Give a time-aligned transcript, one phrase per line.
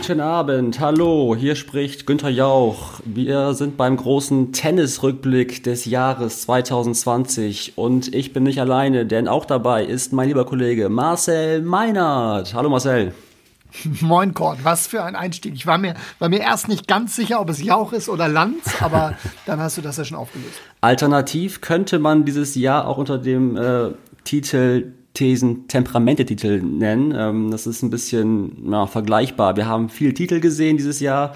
[0.00, 3.00] Guten Abend, hallo, hier spricht Günther Jauch.
[3.04, 9.44] Wir sind beim großen Tennisrückblick des Jahres 2020 und ich bin nicht alleine, denn auch
[9.44, 12.54] dabei ist mein lieber Kollege Marcel Meinert.
[12.54, 13.12] Hallo Marcel.
[14.00, 15.52] Moin Gott, was für ein Einstieg.
[15.54, 18.80] Ich war mir, war mir erst nicht ganz sicher, ob es Jauch ist oder Lanz,
[18.80, 20.62] aber dann hast du das ja schon aufgelöst.
[20.80, 23.90] Alternativ könnte man dieses Jahr auch unter dem äh,
[24.24, 27.12] Titel Thesen Temperamentetitel nennen.
[27.16, 29.56] Ähm, das ist ein bisschen ja, vergleichbar.
[29.56, 31.34] Wir haben viele Titel gesehen dieses Jahr.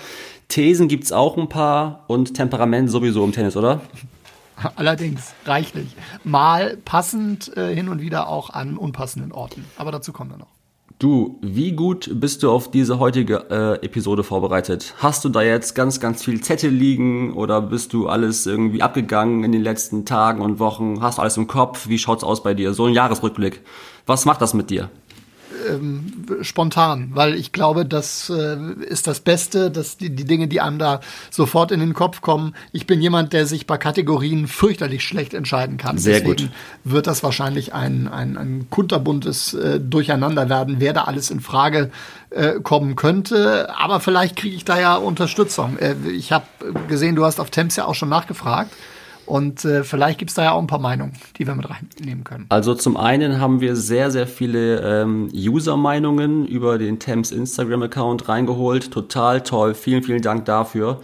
[0.49, 3.81] Thesen gibt es auch ein paar und Temperament sowieso im Tennis, oder?
[4.77, 5.97] Allerdings reichlich.
[6.23, 9.65] Mal passend äh, hin und wieder auch an unpassenden Orten.
[9.77, 10.54] Aber dazu kommen wir noch.
[11.01, 14.95] Du, wie gut bist du auf diese heutige äh, Episode vorbereitet?
[14.99, 19.43] Hast du da jetzt ganz, ganz viel Zettel liegen oder bist du alles irgendwie abgegangen
[19.43, 21.03] in den letzten Tagen und Wochen?
[21.03, 21.89] Hast du alles im Kopf?
[21.89, 22.75] Wie schaut's aus bei dir?
[22.75, 23.63] So ein Jahresrückblick.
[24.07, 24.89] Was macht das mit dir?
[25.69, 30.61] Ähm, spontan, weil ich glaube, das äh, ist das Beste, dass die, die Dinge, die
[30.61, 32.55] einem da sofort in den Kopf kommen.
[32.73, 35.99] Ich bin jemand, der sich bei Kategorien fürchterlich schlecht entscheiden kann.
[35.99, 36.51] Sehr Deswegen gut.
[36.85, 41.91] wird das wahrscheinlich ein, ein, ein kunterbuntes äh, Durcheinander werden, wer da alles in Frage
[42.31, 43.69] äh, kommen könnte.
[43.77, 45.79] Aber vielleicht kriege ich da ja Unterstützung.
[45.79, 46.47] Äh, ich habe
[46.89, 48.73] gesehen, du hast auf Temps ja auch schon nachgefragt.
[49.27, 52.25] Und äh, vielleicht gibt es da ja auch ein paar Meinungen, die wir mit reinnehmen
[52.25, 52.47] können.
[52.49, 58.91] Also zum einen haben wir sehr, sehr viele ähm, User-Meinungen über den Thames Instagram-Account reingeholt.
[58.91, 59.75] Total toll.
[59.75, 61.01] Vielen, vielen Dank dafür.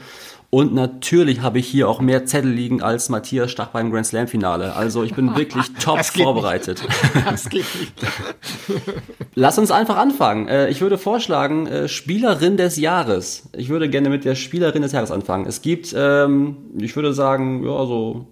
[0.53, 4.27] Und natürlich habe ich hier auch mehr Zettel liegen als Matthias Stach beim Grand Slam
[4.27, 4.75] Finale.
[4.75, 6.83] Also ich bin wirklich top Das vorbereitet.
[7.25, 7.93] Das geht nicht.
[9.37, 10.49] Lass uns einfach anfangen.
[10.49, 13.49] Äh, Ich würde vorschlagen, äh, Spielerin des Jahres.
[13.57, 15.47] Ich würde gerne mit der Spielerin des Jahres anfangen.
[15.47, 18.27] Es gibt, ähm, ich würde sagen, ja, so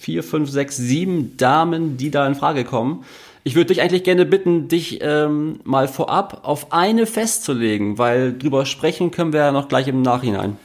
[0.00, 3.04] vier, fünf, sechs, sieben Damen, die da in Frage kommen.
[3.44, 8.64] Ich würde dich eigentlich gerne bitten, dich ähm, mal vorab auf eine festzulegen, weil drüber
[8.64, 10.56] sprechen können wir ja noch gleich im Nachhinein.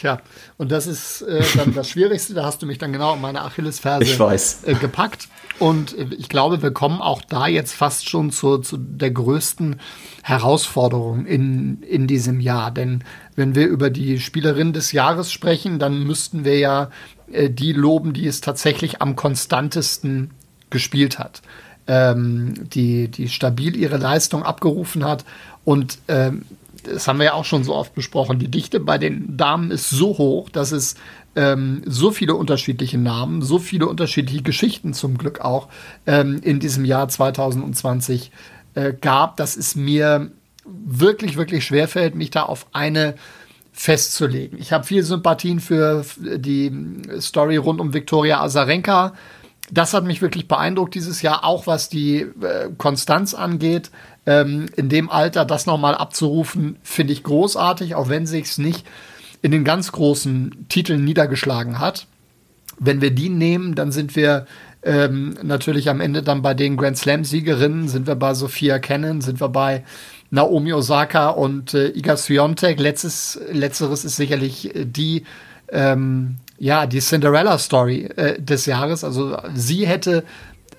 [0.00, 0.18] Tja,
[0.56, 2.32] und das ist äh, dann das Schwierigste.
[2.32, 4.64] Da hast du mich dann genau in meine Achillesferse Ich weiß.
[4.64, 5.28] Äh, gepackt.
[5.58, 9.78] Und äh, ich glaube, wir kommen auch da jetzt fast schon zu, zu der größten
[10.22, 12.70] Herausforderung in, in diesem Jahr.
[12.70, 13.04] Denn
[13.36, 16.90] wenn wir über die Spielerin des Jahres sprechen, dann müssten wir ja
[17.30, 20.30] äh, die loben, die es tatsächlich am konstantesten
[20.70, 21.42] gespielt hat.
[21.92, 25.24] Ähm, die, die stabil ihre Leistung abgerufen hat.
[25.64, 26.42] Und ähm,
[26.84, 29.90] das haben wir ja auch schon so oft besprochen, die Dichte bei den Damen ist
[29.90, 30.94] so hoch, dass es
[31.34, 35.66] ähm, so viele unterschiedliche Namen, so viele unterschiedliche Geschichten zum Glück auch
[36.06, 38.30] ähm, in diesem Jahr 2020
[38.74, 40.30] äh, gab, dass es mir
[40.64, 43.16] wirklich, wirklich schwerfällt, mich da auf eine
[43.72, 44.60] festzulegen.
[44.60, 46.70] Ich habe viel Sympathien für die
[47.18, 49.14] Story rund um Viktoria Azarenka.
[49.70, 53.90] Das hat mich wirklich beeindruckt dieses Jahr, auch was die äh, Konstanz angeht.
[54.26, 58.86] Ähm, in dem Alter das nochmal abzurufen, finde ich großartig, auch wenn sich's nicht
[59.42, 62.06] in den ganz großen Titeln niedergeschlagen hat.
[62.78, 64.46] Wenn wir die nehmen, dann sind wir
[64.82, 69.40] ähm, natürlich am Ende dann bei den Grand Slam-Siegerinnen, sind wir bei Sophia Cannon, sind
[69.40, 69.84] wir bei
[70.30, 72.78] Naomi Osaka und äh, Iga Swiatek.
[72.80, 75.24] Letzteres ist sicherlich äh, die,
[75.70, 79.02] ähm, ja, die Cinderella-Story äh, des Jahres.
[79.02, 80.24] Also sie hätte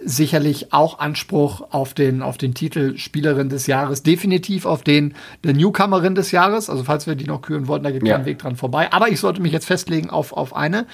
[0.03, 5.53] sicherlich auch Anspruch auf den, auf den Titel Spielerin des Jahres, definitiv auf den der
[5.53, 6.69] Newcomerin des Jahres.
[6.69, 8.17] Also falls wir die noch küren wollten, da geht Ja.
[8.17, 8.93] kein Weg dran vorbei.
[8.93, 10.85] Aber ich sollte mich jetzt festlegen auf, auf eine.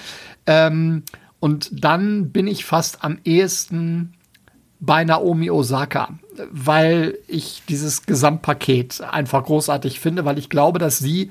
[0.46, 1.04] Ähm,
[1.38, 4.14] und dann bin ich fast am ehesten
[4.80, 6.18] bei Naomi Osaka,
[6.50, 11.30] weil ich dieses Gesamtpaket einfach großartig finde, weil ich glaube, dass sie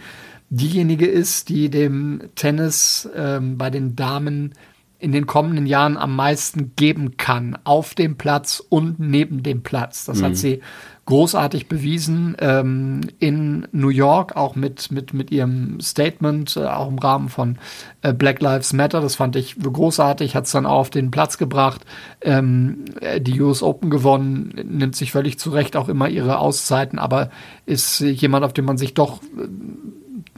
[0.50, 4.54] diejenige ist, die dem Tennis ähm, bei den Damen
[5.00, 10.06] in den kommenden Jahren am meisten geben kann, auf dem Platz und neben dem Platz.
[10.06, 10.62] Das hat sie
[11.08, 17.00] großartig bewiesen ähm, in New York, auch mit, mit, mit ihrem Statement, äh, auch im
[17.00, 17.60] Rahmen von
[18.02, 19.00] äh, Black Lives Matter.
[19.00, 21.86] Das fand ich großartig, hat es dann auch auf den Platz gebracht,
[22.22, 27.30] ähm, äh, die US Open gewonnen, nimmt sich völlig zurecht auch immer ihre Auszeiten, aber
[27.66, 29.48] ist jemand, auf den man sich doch äh,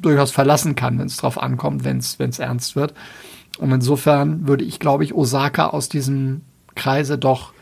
[0.02, 2.94] durchaus verlassen kann, wenn es drauf ankommt, wenn es ernst wird.
[3.58, 6.42] Und insofern würde ich, glaube ich, Osaka aus diesem
[6.76, 7.54] Kreise doch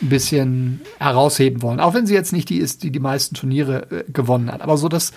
[0.00, 1.80] ein bisschen herausheben wollen.
[1.80, 4.62] Auch wenn sie jetzt nicht die ist, die die meisten Turniere äh, gewonnen hat.
[4.62, 5.12] Aber so das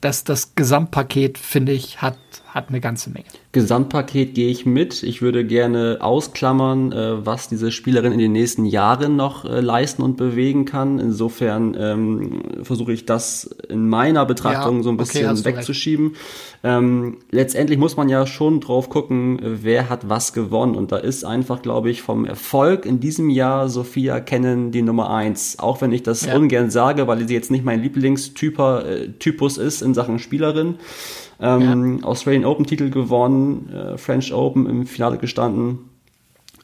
[0.00, 3.26] das, das Gesamtpaket, finde ich, hat, hat eine ganze Menge.
[3.52, 5.02] Gesamtpaket gehe ich mit.
[5.02, 10.02] Ich würde gerne ausklammern, äh, was diese Spielerin in den nächsten Jahren noch äh, leisten
[10.02, 10.98] und bewegen kann.
[10.98, 16.16] Insofern ähm, versuche ich das in meiner Betrachtung ja, so ein bisschen okay, wegzuschieben.
[16.62, 20.74] Ähm, letztendlich muss man ja schon drauf gucken, wer hat was gewonnen.
[20.74, 25.10] Und da ist einfach, glaube ich, vom Erfolg in diesem Jahr Sophia Kennen die Nummer
[25.10, 25.58] eins.
[25.58, 26.36] Auch wenn ich das ja.
[26.36, 30.76] ungern sage, weil sie jetzt nicht mein Lieblingstypus äh, ist in Sachen Spielerin.
[31.40, 32.06] Ähm, ja.
[32.06, 35.90] Australian Open Titel gewonnen, äh, French Open im Finale gestanden,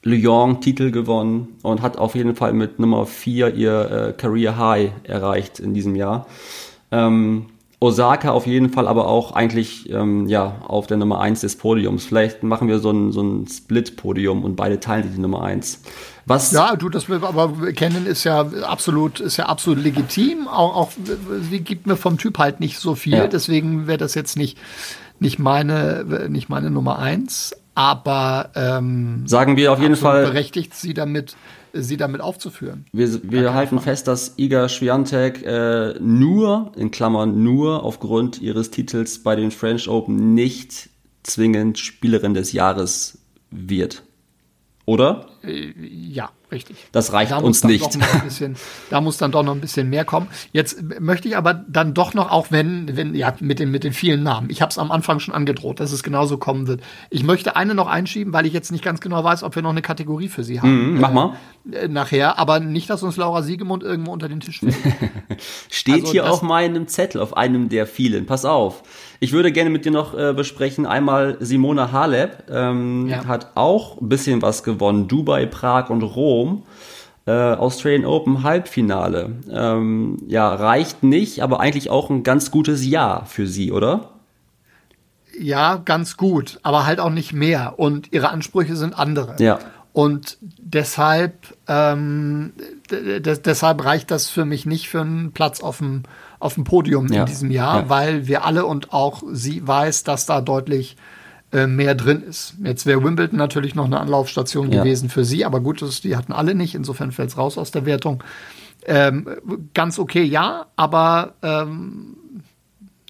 [0.02, 4.92] Lyon Titel gewonnen und hat auf jeden Fall mit Nummer 4 ihr äh, Career High
[5.04, 6.26] erreicht in diesem Jahr.
[6.92, 7.46] Ähm,
[7.78, 12.06] Osaka auf jeden Fall aber auch eigentlich ähm, ja, auf der Nummer 1 des Podiums.
[12.06, 15.82] Vielleicht machen wir so ein, so ein Split-Podium und beide teilen die Nummer 1.
[16.24, 20.48] Was ja, du, das aber kennen ist ja absolut, ist ja absolut legitim.
[20.48, 20.90] Auch, auch
[21.50, 23.26] sie gibt mir vom Typ halt nicht so viel, ja.
[23.26, 24.58] deswegen wäre das jetzt nicht,
[25.20, 27.54] nicht meine, nicht meine Nummer eins.
[27.76, 31.36] Aber ähm, sagen wir auf jeden Fall berechtigt, sie damit,
[31.74, 32.86] sie damit aufzuführen.
[32.90, 33.84] Wir, wir halten Fall.
[33.84, 39.88] fest, dass Iga Swiatek äh, nur in Klammern nur aufgrund ihres Titels bei den French
[39.88, 40.88] Open nicht
[41.22, 43.18] zwingend Spielerin des Jahres
[43.50, 44.04] wird.
[44.86, 45.26] Oder?
[45.44, 46.76] Äh, ja, richtig.
[46.92, 47.98] Das reicht da uns nicht.
[48.24, 48.56] Bisschen,
[48.90, 50.28] da muss dann doch noch ein bisschen mehr kommen.
[50.52, 53.92] Jetzt möchte ich aber dann doch noch, auch wenn, wenn ja, mit den, mit den
[53.92, 54.50] vielen Namen.
[54.50, 56.82] Ich habe es am Anfang schon angedroht, dass es genauso kommen wird.
[57.10, 59.70] Ich möchte eine noch einschieben, weil ich jetzt nicht ganz genau weiß, ob wir noch
[59.70, 60.94] eine Kategorie für sie haben.
[60.94, 61.36] Mhm, mach mal.
[61.70, 64.76] Äh, nachher, aber nicht, dass uns Laura Siegemund irgendwo unter den Tisch fällt.
[65.70, 68.26] Steht also, hier auf meinem Zettel, auf einem der vielen.
[68.26, 68.82] Pass auf.
[69.18, 73.24] Ich würde gerne mit dir noch äh, besprechen, einmal Simona Halep ähm, ja.
[73.24, 75.08] hat auch ein bisschen was gewonnen.
[75.08, 76.35] Dubai, Prag und Rom.
[77.26, 79.32] Äh, Australian Open Halbfinale.
[79.50, 84.10] Ähm, ja, reicht nicht, aber eigentlich auch ein ganz gutes Jahr für sie, oder?
[85.38, 87.74] Ja, ganz gut, aber halt auch nicht mehr.
[87.78, 89.36] Und ihre Ansprüche sind andere.
[89.40, 89.58] Ja.
[89.92, 92.52] Und deshalb, ähm,
[92.90, 96.02] deshalb reicht das für mich nicht für einen Platz auf dem,
[96.38, 97.20] auf dem Podium ja.
[97.20, 97.88] in diesem Jahr, ja.
[97.88, 100.96] weil wir alle und auch sie weiß, dass da deutlich
[101.52, 102.54] äh, mehr drin ist.
[102.62, 104.82] Jetzt wäre Wimbledon natürlich noch eine Anlaufstation ja.
[104.82, 107.70] gewesen für sie, aber gut, das, die hatten alle nicht, insofern fällt es raus aus
[107.70, 108.22] der Wertung.
[108.84, 109.28] Ähm,
[109.74, 112.16] ganz okay, ja, aber ähm,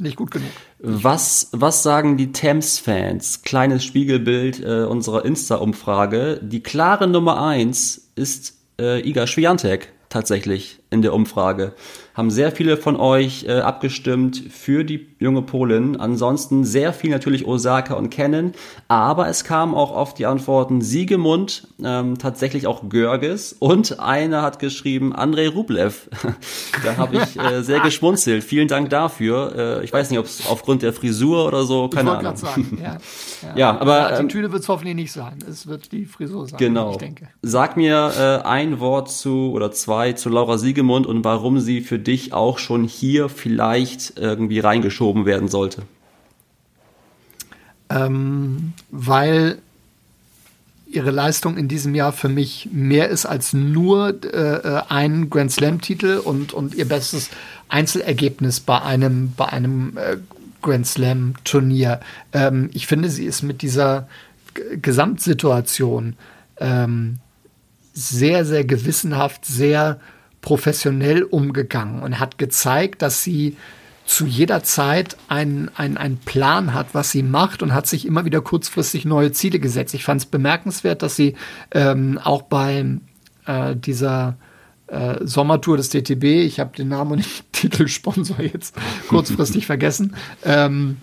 [0.01, 0.51] nicht gut genug.
[0.79, 3.43] Was, was sagen die Thames-Fans?
[3.43, 6.41] Kleines Spiegelbild äh, unserer Insta-Umfrage.
[6.43, 11.75] Die klare Nummer eins ist äh, Iga Swiatek tatsächlich in der Umfrage
[12.17, 16.01] haben sehr viele von euch äh, abgestimmt für die junge Polin.
[16.01, 18.55] Ansonsten sehr viel natürlich Osaka und Kennen,
[18.89, 24.59] aber es kamen auch oft die Antworten Siegemund, ähm, tatsächlich auch Görges und einer hat
[24.59, 26.09] geschrieben Andrei Rublev.
[26.85, 28.43] da habe ich äh, sehr geschmunzelt.
[28.43, 29.81] Vielen Dank dafür.
[29.81, 32.37] Äh, ich weiß nicht, ob es aufgrund der Frisur oder so, keine ich Ahnung.
[32.37, 32.97] Sagen, ja,
[33.43, 33.57] ja.
[33.57, 35.39] ja, aber die Attitüde ähm, wird es hoffentlich nicht sein.
[35.47, 36.93] Es wird die Frisur sein, genau.
[36.93, 37.29] ich denke.
[37.43, 41.99] Sag mir äh, ein Wort zu oder zwei zu Laura Siegemund und warum sie für
[41.99, 45.83] dich auch schon hier vielleicht irgendwie reingeschoben werden sollte?
[47.89, 49.59] Ähm, weil
[50.89, 56.21] ihre Leistung in diesem Jahr für mich mehr ist als nur äh, ein Grand Slam-Titel
[56.25, 57.31] und, und ihr bestes
[57.69, 60.17] Einzelergebnis bei einem, bei einem äh,
[60.63, 62.01] Grand Slam-Turnier.
[62.33, 64.09] Ähm, ich finde, sie ist mit dieser
[64.55, 66.17] G Gesamtsituation
[66.59, 67.19] ähm,
[67.93, 70.01] sehr, sehr gewissenhaft, sehr
[70.47, 73.57] professionell umgegangen und hat gezeigt, dass sie
[74.05, 78.41] zu jeder Zeit einen, einen, Plan hat, was sie macht und hat sich immer wieder
[78.41, 79.93] kurzfristig neue Ziele gesetzt.
[79.93, 81.35] Ich fand es bemerkenswert, dass sie
[81.73, 82.87] ähm, auch bei
[83.47, 84.37] äh, dieser
[84.87, 88.77] äh, Sommertour des DTB, ich habe den Namen und den Titelsponsor jetzt
[89.09, 90.99] kurzfristig vergessen, ähm,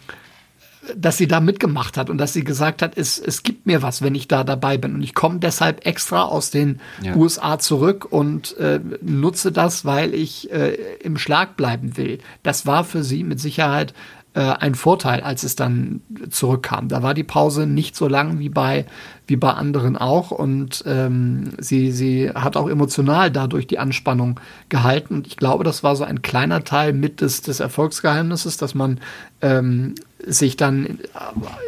[0.96, 4.02] dass sie da mitgemacht hat und dass sie gesagt hat, es, es gibt mir was,
[4.02, 4.96] wenn ich da dabei bin.
[4.96, 7.16] Und ich komme deshalb extra aus den ja.
[7.16, 12.20] USA zurück und äh, nutze das, weil ich äh, im Schlag bleiben will.
[12.44, 13.94] Das war für sie mit Sicherheit
[14.34, 16.88] äh, ein Vorteil, als es dann zurückkam.
[16.88, 18.86] Da war die Pause nicht so lang wie bei,
[19.28, 25.16] wie bei anderen auch und ähm, sie, sie hat auch emotional dadurch die Anspannung gehalten.
[25.16, 29.00] Und ich glaube, das war so ein kleiner Teil mit des, des Erfolgsgeheimnisses, dass man
[29.42, 31.00] ähm, sich dann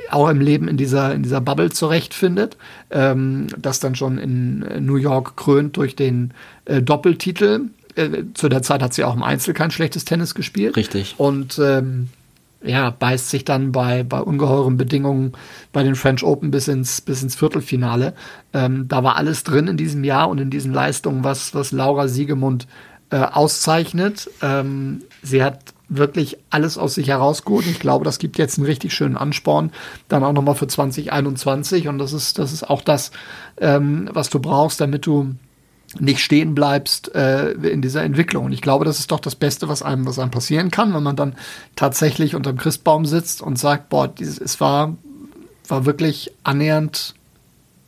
[0.09, 2.57] auch im Leben in dieser, in dieser Bubble zurechtfindet,
[2.89, 6.33] ähm, das dann schon in New York krönt durch den
[6.65, 7.69] äh, Doppeltitel.
[7.95, 10.75] Äh, zu der Zeit hat sie auch im Einzel kein schlechtes Tennis gespielt.
[10.75, 11.15] Richtig.
[11.17, 12.09] Und ähm,
[12.63, 15.33] ja, beißt sich dann bei, bei ungeheuren Bedingungen
[15.71, 18.13] bei den French Open bis ins, bis ins Viertelfinale.
[18.53, 22.07] Ähm, da war alles drin in diesem Jahr und in diesen Leistungen, was, was Laura
[22.07, 22.67] Siegemund
[23.11, 24.29] äh, auszeichnet.
[24.41, 27.67] Ähm, sie hat wirklich alles aus sich herausgeholt.
[27.67, 29.71] Ich glaube, das gibt jetzt einen richtig schönen Ansporn,
[30.07, 31.87] dann auch nochmal für 2021.
[31.87, 33.11] Und das ist, das ist auch das,
[33.57, 35.35] ähm, was du brauchst, damit du
[35.99, 38.45] nicht stehen bleibst äh, in dieser Entwicklung.
[38.45, 41.03] Und ich glaube, das ist doch das Beste, was einem, was einem passieren kann, wenn
[41.03, 41.35] man dann
[41.75, 44.95] tatsächlich unterm Christbaum sitzt und sagt, boah, dieses, es war,
[45.67, 47.15] war wirklich annähernd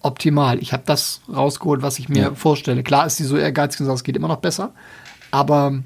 [0.02, 0.60] optimal.
[0.60, 2.34] Ich habe das rausgeholt, was ich mir ja.
[2.34, 2.84] vorstelle.
[2.84, 4.74] Klar ist sie so ehrgeizig und sagt, es geht immer noch besser,
[5.32, 5.84] aber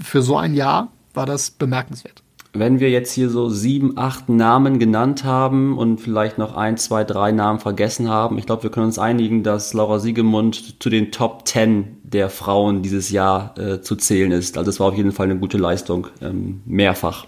[0.00, 2.22] für so ein Jahr war das bemerkenswert.
[2.56, 7.02] Wenn wir jetzt hier so sieben, acht Namen genannt haben und vielleicht noch ein, zwei,
[7.02, 11.10] drei Namen vergessen haben, ich glaube, wir können uns einigen, dass Laura Siegemund zu den
[11.10, 14.56] Top Ten der Frauen dieses Jahr äh, zu zählen ist.
[14.56, 17.26] Also es war auf jeden Fall eine gute Leistung, ähm, mehrfach.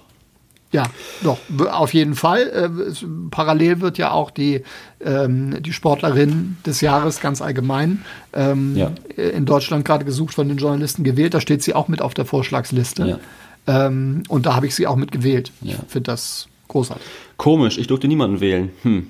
[0.70, 0.84] Ja,
[1.22, 1.38] doch,
[1.72, 2.48] auf jeden Fall.
[2.48, 2.94] Äh,
[3.30, 4.62] parallel wird ja auch die,
[5.00, 8.92] ähm, die Sportlerin des Jahres ganz allgemein ähm, ja.
[9.16, 11.34] in Deutschland gerade gesucht von den Journalisten gewählt.
[11.34, 13.06] Da steht sie auch mit auf der Vorschlagsliste.
[13.06, 13.18] Ja.
[13.66, 15.52] Ähm, und da habe ich sie auch mit gewählt.
[15.60, 15.74] Ja.
[15.74, 17.04] Ich finde das großartig.
[17.36, 18.70] Komisch, ich durfte niemanden wählen.
[18.82, 19.06] Hm.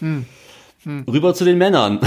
[0.00, 0.26] Hm.
[0.82, 1.04] Hm.
[1.06, 2.00] Rüber zu den Männern.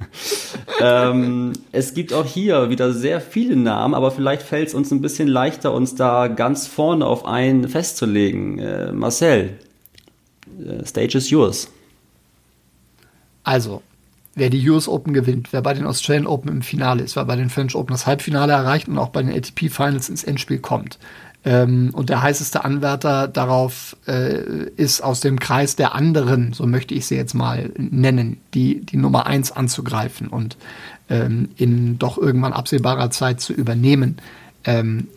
[0.80, 5.02] ähm, es gibt auch hier wieder sehr viele Namen, aber vielleicht fällt es uns ein
[5.02, 8.58] bisschen leichter, uns da ganz vorne auf einen festzulegen.
[8.58, 9.58] Äh, Marcel,
[10.58, 11.70] äh, Stage is yours.
[13.44, 13.82] Also,
[14.34, 17.36] wer die US Open gewinnt, wer bei den Australian Open im Finale ist, wer bei
[17.36, 20.98] den French Open das Halbfinale erreicht und auch bei den ATP Finals ins Endspiel kommt.
[21.42, 26.94] Ähm, und der heißeste Anwärter darauf äh, ist aus dem Kreis der anderen, so möchte
[26.94, 30.58] ich sie jetzt mal nennen, die, die Nummer eins anzugreifen und
[31.08, 34.18] ähm, in doch irgendwann absehbarer Zeit zu übernehmen.
[34.64, 35.08] Ähm,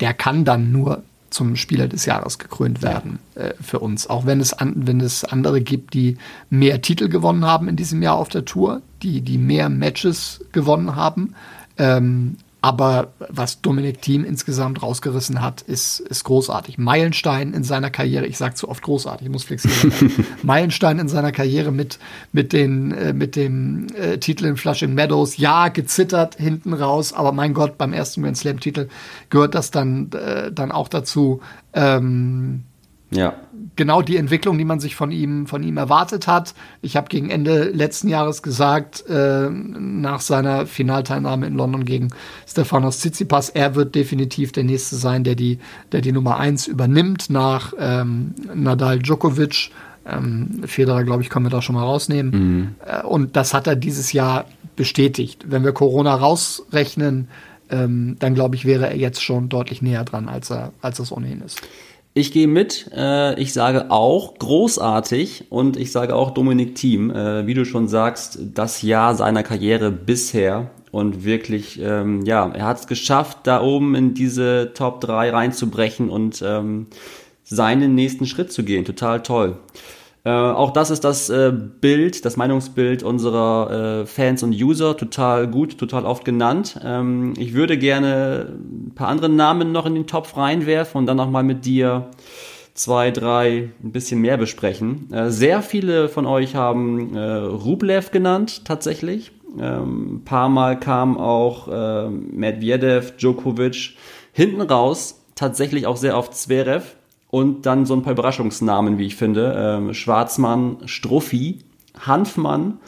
[0.00, 4.08] der kann dann nur zum Spieler des Jahres gekrönt werden äh, für uns.
[4.08, 6.18] Auch wenn es, an, wenn es andere gibt, die
[6.50, 10.96] mehr Titel gewonnen haben in diesem Jahr auf der Tour, die, die mehr Matches gewonnen
[10.96, 11.34] haben.
[11.78, 16.76] Ähm, aber was Dominik Thiem insgesamt rausgerissen hat, ist, ist großartig.
[16.78, 20.26] Meilenstein in seiner Karriere, ich sage zu oft großartig, ich muss flexibel werden.
[20.42, 21.98] Meilenstein in seiner Karriere mit,
[22.32, 25.38] mit, den, äh, mit dem äh, Titel in Flushing Meadows.
[25.38, 28.88] Ja, gezittert hinten raus, aber mein Gott, beim ersten Grand Slam-Titel
[29.30, 31.40] gehört das dann, äh, dann auch dazu.
[31.72, 32.64] Ähm,
[33.10, 33.34] ja.
[33.76, 36.54] Genau die Entwicklung, die man sich von ihm, von ihm erwartet hat.
[36.82, 42.08] Ich habe gegen Ende letzten Jahres gesagt, äh, nach seiner Finalteilnahme in London gegen
[42.46, 45.58] Stefanos Tsitsipas, er wird definitiv der nächste sein, der die,
[45.92, 49.70] der die Nummer eins übernimmt nach ähm, Nadal Djokovic.
[50.06, 52.30] Ähm, Federer, glaube ich, können wir da schon mal rausnehmen.
[52.32, 52.74] Mhm.
[52.86, 55.44] Äh, und das hat er dieses Jahr bestätigt.
[55.48, 57.28] Wenn wir Corona rausrechnen,
[57.70, 61.12] ähm, dann glaube ich, wäre er jetzt schon deutlich näher dran, als er, als es
[61.12, 61.60] ohnehin ist.
[62.12, 62.90] Ich gehe mit.
[62.94, 67.10] Äh, ich sage auch großartig und ich sage auch Dominik Thiem.
[67.10, 72.66] Äh, wie du schon sagst, das Jahr seiner Karriere bisher und wirklich, ähm, ja, er
[72.66, 76.88] hat es geschafft, da oben in diese Top 3 reinzubrechen und ähm,
[77.44, 78.84] seinen nächsten Schritt zu gehen.
[78.84, 79.58] Total toll.
[80.24, 85.48] Äh, auch das ist das äh, Bild, das Meinungsbild unserer äh, Fans und User, total
[85.48, 86.78] gut, total oft genannt.
[86.84, 91.16] Ähm, ich würde gerne ein paar andere Namen noch in den Topf reinwerfen und dann
[91.16, 92.10] nochmal mit dir
[92.74, 95.10] zwei, drei ein bisschen mehr besprechen.
[95.10, 99.32] Äh, sehr viele von euch haben äh, Rublev genannt, tatsächlich.
[99.58, 101.66] Ähm, ein paar Mal kam auch
[102.10, 103.96] Medvedev, Djokovic.
[104.32, 106.94] Hinten raus tatsächlich auch sehr oft Zverev
[107.30, 109.54] und dann so ein paar Überraschungsnamen, wie ich finde.
[109.56, 111.60] Ähm, Schwarzmann, Struffi,
[111.98, 112.78] Hanfmann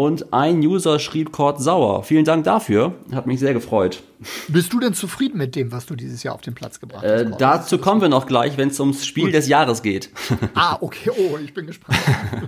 [0.00, 2.04] und ein User schrieb Kurt Sauer.
[2.04, 2.94] Vielen Dank dafür.
[3.12, 4.02] Hat mich sehr gefreut.
[4.48, 7.10] Bist du denn zufrieden mit dem, was du dieses Jahr auf den Platz gebracht hast?
[7.10, 9.34] Äh, dazu kommen wir noch gleich, wenn es ums Spiel Gut.
[9.34, 10.08] des Jahres geht.
[10.54, 11.10] Ah, okay.
[11.10, 11.98] Oh, ich bin gespannt.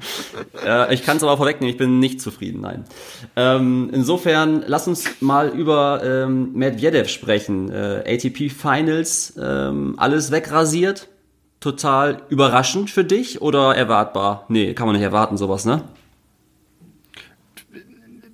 [0.67, 2.85] äh, ich kann es aber vorwegnehmen, ich bin nicht zufrieden, nein.
[3.37, 7.71] Ähm, insofern, lass uns mal über ähm, Medvedev sprechen.
[7.71, 11.09] Äh, ATP Finals, ähm, alles wegrasiert
[11.63, 14.45] total überraschend für dich oder erwartbar?
[14.49, 15.83] Nee, kann man nicht erwarten, sowas, ne?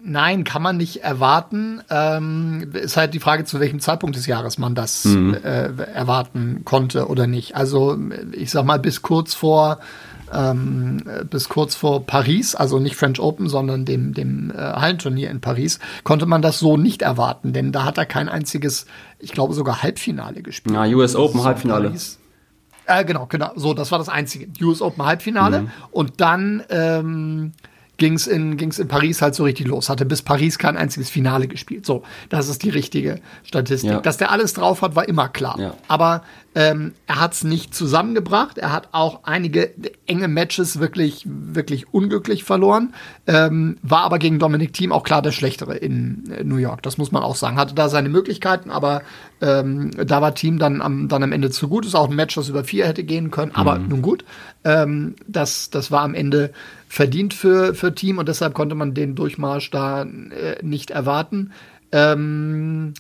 [0.03, 1.83] Nein, kann man nicht erwarten.
[1.91, 5.35] Ähm, ist halt die Frage, zu welchem Zeitpunkt des Jahres man das mhm.
[5.35, 7.55] äh, erwarten konnte oder nicht.
[7.55, 7.99] Also
[8.33, 9.79] ich sag mal bis kurz vor
[10.33, 15.41] ähm, bis kurz vor Paris, also nicht French Open, sondern dem dem äh, Hallenturnier in
[15.41, 18.87] Paris, konnte man das so nicht erwarten, denn da hat er kein einziges,
[19.19, 20.75] ich glaube sogar Halbfinale gespielt.
[20.75, 21.89] Ja, US Open Halbfinale.
[21.89, 22.18] Paris.
[22.89, 23.53] Äh, genau, genau.
[23.55, 24.49] So, das war das einzige.
[24.65, 25.63] US Open Halbfinale.
[25.63, 25.71] Mhm.
[25.91, 27.53] Und dann ähm,
[27.99, 29.91] ging es in, ging's in Paris halt so richtig los.
[29.91, 31.85] Hatte bis Paris kein einziges Finale gespielt.
[31.85, 33.91] So, das ist die richtige Statistik.
[33.91, 34.01] Ja.
[34.01, 35.59] Dass der alles drauf hat, war immer klar.
[35.61, 35.75] Ja.
[35.87, 36.23] Aber
[36.59, 38.59] Ähm, er hat es nicht zusammengebracht.
[38.59, 39.71] Er hat auch einige
[40.07, 42.95] enge Matches wirklich, wirklich unglücklich verloren.
[43.29, 46.83] Ähm, war aber gegen Dominic Thiem auch klar der Schlechtere in äh, New York.
[46.83, 47.59] Das muss man auch sagen.
[47.59, 49.03] Hatte da seine Möglichkeiten, aber
[49.41, 51.87] ähm, da war Team dann am, dann am Ende zu gut.
[51.87, 53.55] Ist auch ein Match, das über vier hätte gehen können.
[53.55, 53.89] Aber mhm.
[53.91, 54.25] nun gut.
[54.65, 56.51] Ähm, das, das war am Ende
[56.89, 61.53] verdient für, für Team und deshalb konnte man den Durchmarsch da äh, nicht erwarten.
[61.93, 62.95] Ähm,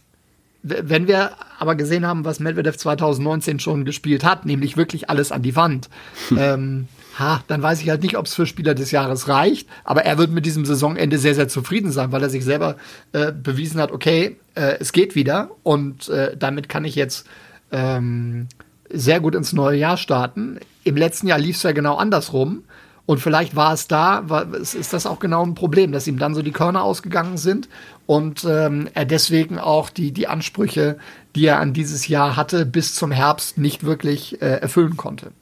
[0.63, 5.43] wenn wir aber gesehen haben, was Medvedev 2019 schon gespielt hat, nämlich wirklich alles an
[5.43, 5.89] die Wand,
[6.37, 6.89] ähm,
[7.19, 9.69] ha, dann weiß ich halt nicht, ob es für Spieler des Jahres reicht.
[9.85, 12.77] Aber er wird mit diesem Saisonende sehr, sehr zufrieden sein, weil er sich selber
[13.13, 17.27] äh, bewiesen hat, okay, äh, es geht wieder und äh, damit kann ich jetzt
[17.71, 18.49] ähm,
[18.91, 20.59] sehr gut ins neue Jahr starten.
[20.85, 22.65] Im letzten Jahr lief es ja genau andersrum.
[23.05, 26.35] Und vielleicht war es da, war, ist das auch genau ein Problem, dass ihm dann
[26.35, 27.67] so die Körner ausgegangen sind
[28.09, 30.97] und ähm, er deswegen auch die, die Ansprüche,
[31.37, 35.33] die er an dieses Jahr hatte, bis zum Herbst nicht wirklich äh, erfüllen konnte.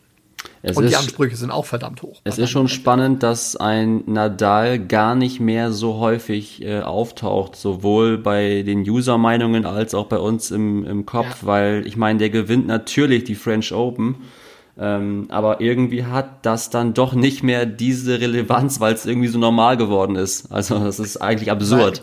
[0.63, 2.21] Es und ist, die Ansprüche sind auch verdammt hoch.
[2.25, 8.19] Es ist schon spannend, dass ein Nadal gar nicht mehr so häufig äh, auftaucht, sowohl
[8.19, 11.47] bei den User-Meinungen als auch bei uns im, im Kopf, ja.
[11.47, 14.17] weil ich meine, der gewinnt natürlich die French Open
[14.79, 19.39] ähm, aber irgendwie hat das dann doch nicht mehr diese Relevanz, weil es irgendwie so
[19.39, 20.53] normal geworden ist.
[20.53, 22.03] Also das ist eigentlich absurd.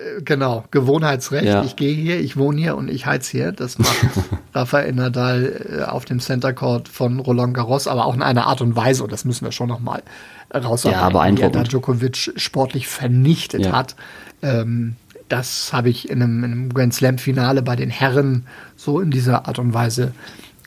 [0.00, 1.44] Äh, genau, Gewohnheitsrecht.
[1.44, 1.62] Ja.
[1.62, 3.52] Ich gehe hier, ich wohne hier und ich heiz hier.
[3.52, 3.96] Das macht
[4.54, 8.60] Rafael Nadal äh, auf dem Center Court von Roland Garros, aber auch in einer Art
[8.60, 10.02] und Weise, und das müssen wir schon noch mal
[10.52, 13.72] rausarbeiten, ja, wie er da Djokovic sportlich vernichtet ja.
[13.72, 13.96] hat.
[14.42, 14.96] Ähm,
[15.28, 19.10] das habe ich in einem, in einem Grand Slam Finale bei den Herren so in
[19.10, 20.12] dieser Art und Weise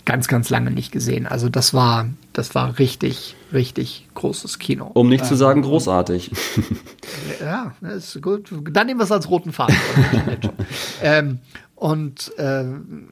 [0.06, 1.28] ganz, ganz lange nicht gesehen.
[1.28, 4.90] Also das war, das war richtig, richtig großes Kino.
[4.94, 6.32] Um nicht zu sagen großartig.
[7.40, 8.50] Ja, ist gut.
[8.72, 9.75] Dann nehmen wir es als roten Faden.
[11.02, 11.40] ähm,
[11.75, 13.10] und ähm,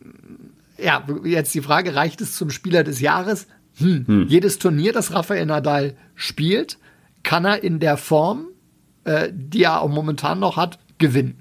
[0.77, 3.47] ja, jetzt die Frage, reicht es zum Spieler des Jahres?
[3.77, 4.05] Hm.
[4.07, 4.27] Hm.
[4.27, 6.77] Jedes Turnier, das Rafael Nadal spielt,
[7.23, 8.47] kann er in der Form,
[9.03, 11.40] äh, die er auch momentan noch hat, gewinnen.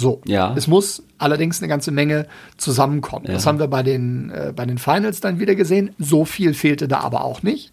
[0.00, 0.22] So.
[0.24, 0.54] Ja.
[0.56, 2.26] Es muss allerdings eine ganze Menge
[2.56, 3.26] zusammenkommen.
[3.26, 3.34] Ja.
[3.34, 5.94] Das haben wir bei den, äh, bei den Finals dann wieder gesehen.
[5.98, 7.70] So viel fehlte da aber auch nicht.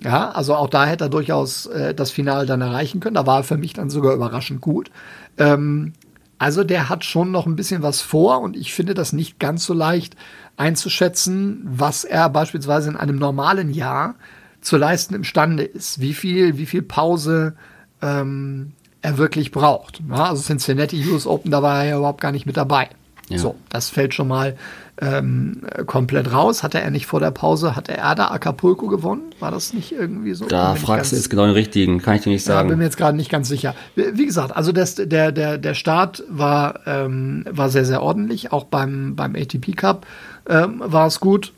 [0.00, 3.14] Ja, also auch da hätte er durchaus äh, das Finale dann erreichen können.
[3.14, 4.90] Da war er für mich dann sogar überraschend gut.
[5.38, 5.92] Ähm,
[6.38, 9.64] also der hat schon noch ein bisschen was vor und ich finde das nicht ganz
[9.64, 10.16] so leicht
[10.56, 14.16] einzuschätzen, was er beispielsweise in einem normalen Jahr
[14.60, 16.00] zu leisten imstande ist.
[16.00, 17.54] Wie viel, wie viel Pause
[18.02, 18.72] ähm,
[19.04, 20.00] er wirklich braucht.
[20.08, 22.88] Ja, also Cincinnati US Open, da war er ja überhaupt gar nicht mit dabei.
[23.28, 23.38] Ja.
[23.38, 24.56] So, das fällt schon mal
[25.00, 26.62] ähm, komplett raus.
[26.62, 29.34] Hatte er nicht vor der Pause, hatte er da Acapulco gewonnen?
[29.40, 30.46] War das nicht irgendwie so?
[30.46, 32.68] Da fragst du jetzt genau den richtigen, kann ich dir nicht sagen.
[32.68, 33.74] Ja, bin mir jetzt gerade nicht ganz sicher.
[33.94, 38.52] Wie gesagt, also das, der, der, der Start war, ähm, war sehr, sehr ordentlich.
[38.52, 40.06] Auch beim, beim ATP Cup
[40.48, 41.52] ähm, war es gut.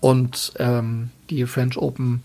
[0.00, 2.22] Und ähm, die French Open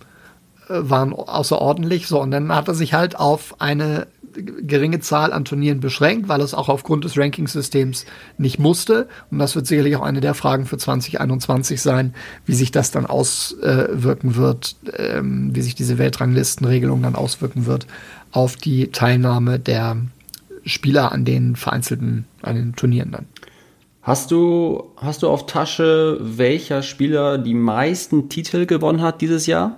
[0.69, 2.07] äh, waren außerordentlich.
[2.07, 4.07] So, und dann hat er sich halt auf eine
[4.43, 8.05] geringe Zahl an Turnieren beschränkt, weil es auch aufgrund des Rankingsystems
[8.37, 9.07] nicht musste.
[9.31, 12.13] Und das wird sicherlich auch eine der Fragen für 2021 sein,
[12.45, 17.87] wie sich das dann auswirken wird, ähm, wie sich diese Weltranglistenregelung dann auswirken wird
[18.31, 19.97] auf die Teilnahme der
[20.65, 23.25] Spieler an den vereinzelten, an den Turnieren dann.
[24.01, 29.77] Hast du, hast du auf Tasche, welcher Spieler die meisten Titel gewonnen hat dieses Jahr?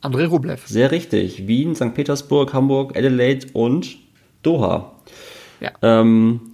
[0.00, 0.66] André Rublev.
[0.66, 1.46] Sehr richtig.
[1.48, 1.94] Wien, St.
[1.94, 3.98] Petersburg, Hamburg, Adelaide und
[4.42, 4.92] Doha.
[5.60, 5.72] Ja.
[5.82, 6.52] Ähm,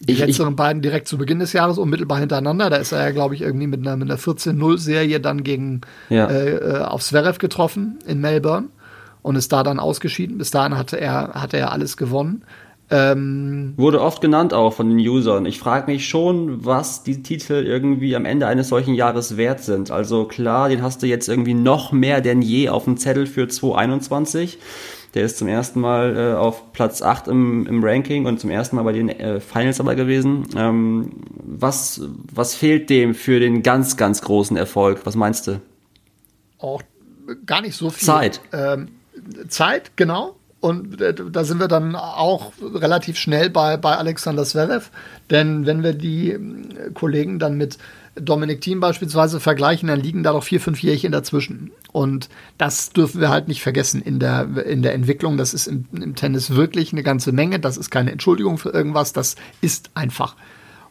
[0.00, 2.68] die ich, letzteren ich, beiden direkt zu Beginn des Jahres unmittelbar hintereinander.
[2.70, 6.26] Da ist er ja, glaube ich, irgendwie mit einer, mit einer 14-0-Serie dann gegen ja.
[6.26, 8.68] äh, äh auf Zverev getroffen in Melbourne
[9.22, 10.36] und ist da dann ausgeschieden.
[10.36, 12.44] Bis dahin hatte er, hatte er alles gewonnen.
[12.90, 15.46] Ähm, Wurde oft genannt auch von den Usern.
[15.46, 19.90] Ich frage mich schon, was die Titel irgendwie am Ende eines solchen Jahres wert sind.
[19.90, 23.48] Also klar, den hast du jetzt irgendwie noch mehr denn je auf dem Zettel für
[23.48, 24.58] 2021.
[25.14, 28.76] Der ist zum ersten Mal äh, auf Platz 8 im, im Ranking und zum ersten
[28.76, 30.46] Mal bei den äh, Finals dabei gewesen.
[30.56, 35.00] Ähm, was, was fehlt dem für den ganz, ganz großen Erfolg?
[35.04, 35.60] Was meinst du?
[36.58, 36.82] Auch
[37.46, 38.04] gar nicht so viel.
[38.04, 38.40] Zeit.
[38.52, 38.88] Ähm,
[39.48, 40.34] Zeit, genau.
[40.64, 44.88] Und äh, da sind wir dann auch relativ schnell bei, bei Alexander Zverev.
[45.28, 46.40] Denn wenn wir die äh,
[46.94, 47.76] Kollegen dann mit
[48.14, 51.70] Dominik Thiem beispielsweise vergleichen, dann liegen da doch vier, fünf Jährchen dazwischen.
[51.92, 55.36] Und das dürfen wir halt nicht vergessen in der, in der Entwicklung.
[55.36, 57.60] Das ist im, im Tennis wirklich eine ganze Menge.
[57.60, 59.12] Das ist keine Entschuldigung für irgendwas.
[59.12, 60.34] Das ist einfach.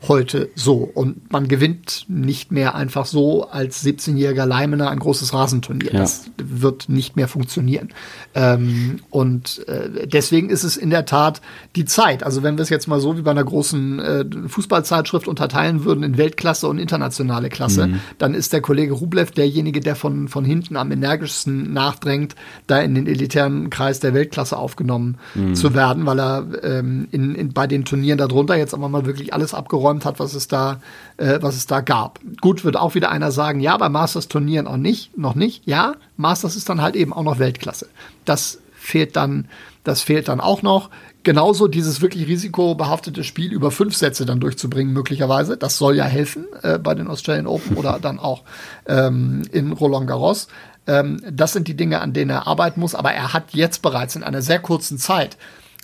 [0.07, 0.89] Heute so.
[0.93, 5.93] Und man gewinnt nicht mehr einfach so als 17-jähriger Leimener ein großes Rasenturnier.
[5.93, 5.99] Ja.
[5.99, 7.89] Das wird nicht mehr funktionieren.
[8.35, 11.41] Ähm, und äh, deswegen ist es in der Tat
[11.75, 12.23] die Zeit.
[12.23, 16.03] Also wenn wir es jetzt mal so wie bei einer großen äh, Fußballzeitschrift unterteilen würden
[16.03, 17.99] in Weltklasse und internationale Klasse, mhm.
[18.17, 22.35] dann ist der Kollege Rublev derjenige, der von, von hinten am energischsten nachdrängt,
[22.67, 25.55] da in den elitären Kreis der Weltklasse aufgenommen mhm.
[25.55, 29.33] zu werden, weil er ähm, in, in, bei den Turnieren darunter jetzt aber mal wirklich
[29.33, 30.81] alles abgeräumt hat, was es da,
[31.17, 32.19] äh, was es da gab.
[32.41, 35.65] Gut, wird auch wieder einer sagen, ja, bei Masters-Turnieren auch nicht, noch nicht.
[35.65, 37.87] Ja, Masters ist dann halt eben auch noch Weltklasse.
[38.25, 39.47] Das fehlt dann,
[39.83, 40.89] das fehlt dann auch noch.
[41.23, 45.55] Genauso dieses wirklich risikobehaftete Spiel über fünf Sätze dann durchzubringen, möglicherweise.
[45.55, 48.43] Das soll ja helfen äh, bei den Australian Open oder dann auch
[48.87, 50.49] ähm, in Roland Garros.
[50.85, 52.93] Ähm, das sind die Dinge, an denen er arbeiten muss.
[52.93, 55.37] Aber er hat jetzt bereits in einer sehr kurzen Zeit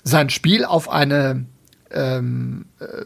[0.04, 1.46] sein Spiel auf eine
[1.92, 3.06] ähm, äh,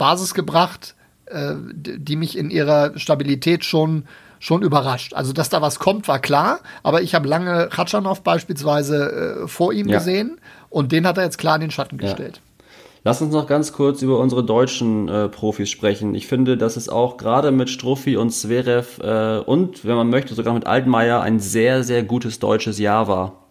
[0.00, 0.94] Basis gebracht,
[1.26, 4.04] äh, die mich in ihrer Stabilität schon
[4.42, 5.12] schon überrascht.
[5.12, 9.74] Also, dass da was kommt, war klar, aber ich habe lange Ratschanow beispielsweise äh, vor
[9.74, 9.98] ihm ja.
[9.98, 12.36] gesehen und den hat er jetzt klar in den Schatten gestellt.
[12.36, 12.64] Ja.
[13.04, 16.14] Lass uns noch ganz kurz über unsere deutschen äh, Profis sprechen.
[16.14, 20.34] Ich finde, dass es auch gerade mit Struffi und Zverev äh, und, wenn man möchte,
[20.34, 23.46] sogar mit Altmaier ein sehr, sehr gutes deutsches Jahr war.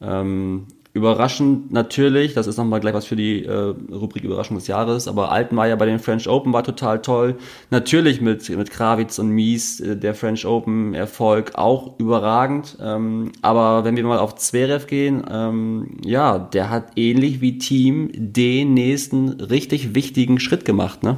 [0.00, 5.08] Ähm, Überraschend natürlich, das ist nochmal gleich was für die äh, Rubrik Überraschung des Jahres,
[5.08, 7.34] aber Altmaier bei den French Open war total toll.
[7.70, 12.78] Natürlich mit, mit Krawitz und Mies, äh, der French Open Erfolg auch überragend.
[12.80, 18.10] Ähm, aber wenn wir mal auf Zverev gehen, ähm, ja, der hat ähnlich wie Team
[18.14, 21.16] den nächsten richtig wichtigen Schritt gemacht, ne?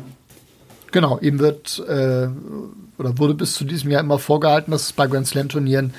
[0.91, 2.29] Genau, ihm wird äh,
[2.97, 5.93] oder wurde bis zu diesem Jahr immer vorgehalten, dass es bei Grand Slam Turnieren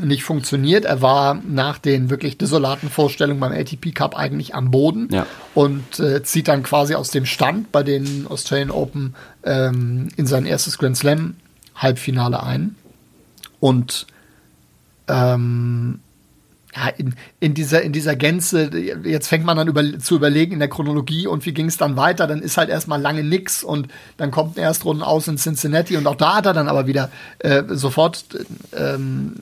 [0.00, 0.84] nicht funktioniert.
[0.84, 5.26] Er war nach den wirklich desolaten Vorstellungen beim ATP Cup eigentlich am Boden ja.
[5.54, 10.46] und äh, zieht dann quasi aus dem Stand bei den Australian Open ähm, in sein
[10.46, 11.36] erstes Grand Slam
[11.76, 12.76] Halbfinale ein.
[13.60, 14.06] Und
[15.08, 16.00] ähm,
[16.76, 18.70] ja, in, in, dieser, in dieser Gänze,
[19.04, 21.96] jetzt fängt man dann über, zu überlegen in der Chronologie und wie ging es dann
[21.96, 25.96] weiter, dann ist halt erstmal lange nix und dann kommt ein Erstrunden aus in Cincinnati
[25.96, 28.24] und auch da hat er dann aber wieder äh, sofort
[28.76, 29.36] ähm,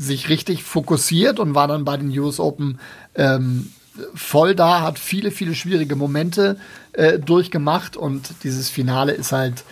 [0.00, 2.78] sich richtig fokussiert und war dann bei den US Open
[3.14, 3.70] ähm,
[4.14, 6.56] voll da, hat viele, viele schwierige Momente
[6.94, 9.62] äh, durchgemacht und dieses Finale ist halt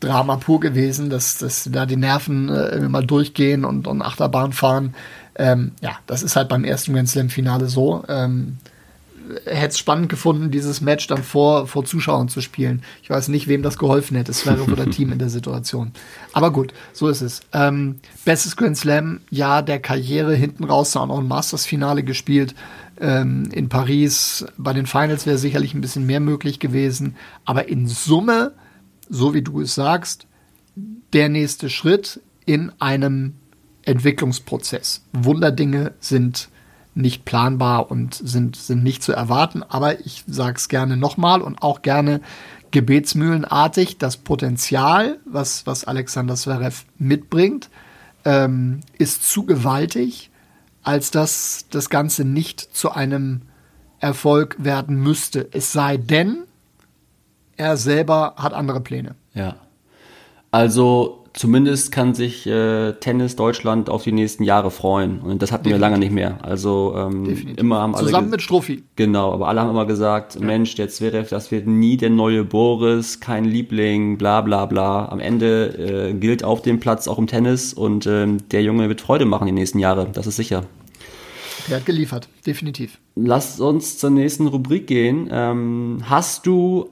[0.00, 4.94] Drama pur gewesen, dass, dass da die Nerven äh, mal durchgehen und, und Achterbahn fahren.
[5.36, 8.04] Ähm, ja, das ist halt beim ersten Grand Slam Finale so.
[8.08, 8.58] Ähm,
[9.44, 12.82] hätte es spannend gefunden, dieses Match dann vor, vor Zuschauern zu spielen.
[13.02, 15.92] Ich weiß nicht, wem das geholfen hätte, Es wäre oder Team in der Situation.
[16.32, 17.40] Aber gut, so ist es.
[17.52, 22.54] Ähm, bestes Grand Slam, ja, der Karriere hinten raus, auch noch ein Masters-Finale gespielt
[23.00, 24.46] ähm, in Paris.
[24.56, 27.16] Bei den Finals wäre sicherlich ein bisschen mehr möglich gewesen.
[27.44, 28.52] Aber in Summe,
[29.08, 30.26] so wie du es sagst,
[31.12, 33.34] der nächste Schritt in einem
[33.82, 35.02] Entwicklungsprozess.
[35.12, 36.48] Wunderdinge sind
[36.96, 39.62] nicht planbar und sind, sind nicht zu erwarten.
[39.62, 42.20] Aber ich sage es gerne nochmal und auch gerne
[42.70, 47.70] gebetsmühlenartig, das Potenzial, was, was Alexander Zverev mitbringt,
[48.24, 50.30] ähm, ist zu gewaltig,
[50.82, 53.42] als dass das Ganze nicht zu einem
[54.00, 55.48] Erfolg werden müsste.
[55.52, 56.44] Es sei denn,
[57.56, 59.14] er selber hat andere Pläne.
[59.34, 59.56] Ja.
[60.50, 65.20] Also zumindest kann sich äh, Tennis Deutschland auf die nächsten Jahre freuen.
[65.20, 65.70] Und das hatten Definitiv.
[65.70, 66.38] wir lange nicht mehr.
[66.42, 68.82] Also ähm, immer haben alle zusammen mit Strophi.
[68.96, 70.40] Genau, aber alle haben immer gesagt, ja.
[70.40, 75.06] Mensch, der Zverev, das wird nie der neue Boris, kein Liebling, bla bla bla.
[75.06, 79.02] Am Ende äh, gilt auf dem Platz auch im Tennis und ähm, der Junge wird
[79.02, 80.08] Freude machen die nächsten Jahre.
[80.12, 80.64] Das ist sicher.
[81.68, 82.98] Der hat geliefert, definitiv.
[83.14, 85.28] Lass uns zur nächsten Rubrik gehen.
[85.30, 86.90] Ähm, hast du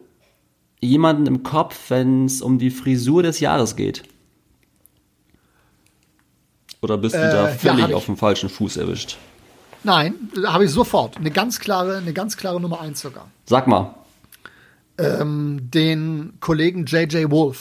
[0.80, 4.02] jemanden im Kopf, wenn es um die Frisur des Jahres geht?
[6.84, 9.16] Oder bist du äh, da völlig ja, auf dem falschen Fuß erwischt?
[9.84, 11.16] Nein, habe ich sofort.
[11.16, 13.28] Eine ganz klare, eine ganz klare Nummer 1 sogar.
[13.46, 13.94] Sag mal.
[14.98, 17.60] Ähm, den Kollegen JJ Wolf.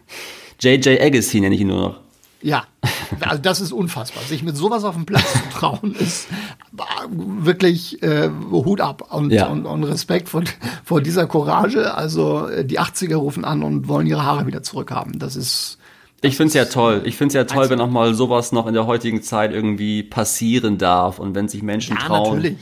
[0.60, 2.00] JJ Agassi nenne ich ihn nur noch.
[2.42, 2.64] Ja,
[3.20, 4.22] also das ist unfassbar.
[4.24, 6.28] Sich mit sowas auf dem Platz zu trauen, ist
[7.08, 9.46] wirklich äh, Hut ab und, ja.
[9.46, 10.42] und, und, Respekt vor,
[10.84, 11.94] vor dieser Courage.
[11.94, 15.18] Also äh, die 80er rufen an und wollen ihre Haare wieder zurückhaben.
[15.18, 15.78] Das ist
[16.22, 17.02] ich finde es ja toll.
[17.04, 20.02] Ich finde es ja toll, wenn auch mal sowas noch in der heutigen Zeit irgendwie
[20.02, 22.36] passieren darf und wenn sich Menschen ja, trauen.
[22.36, 22.58] Natürlich.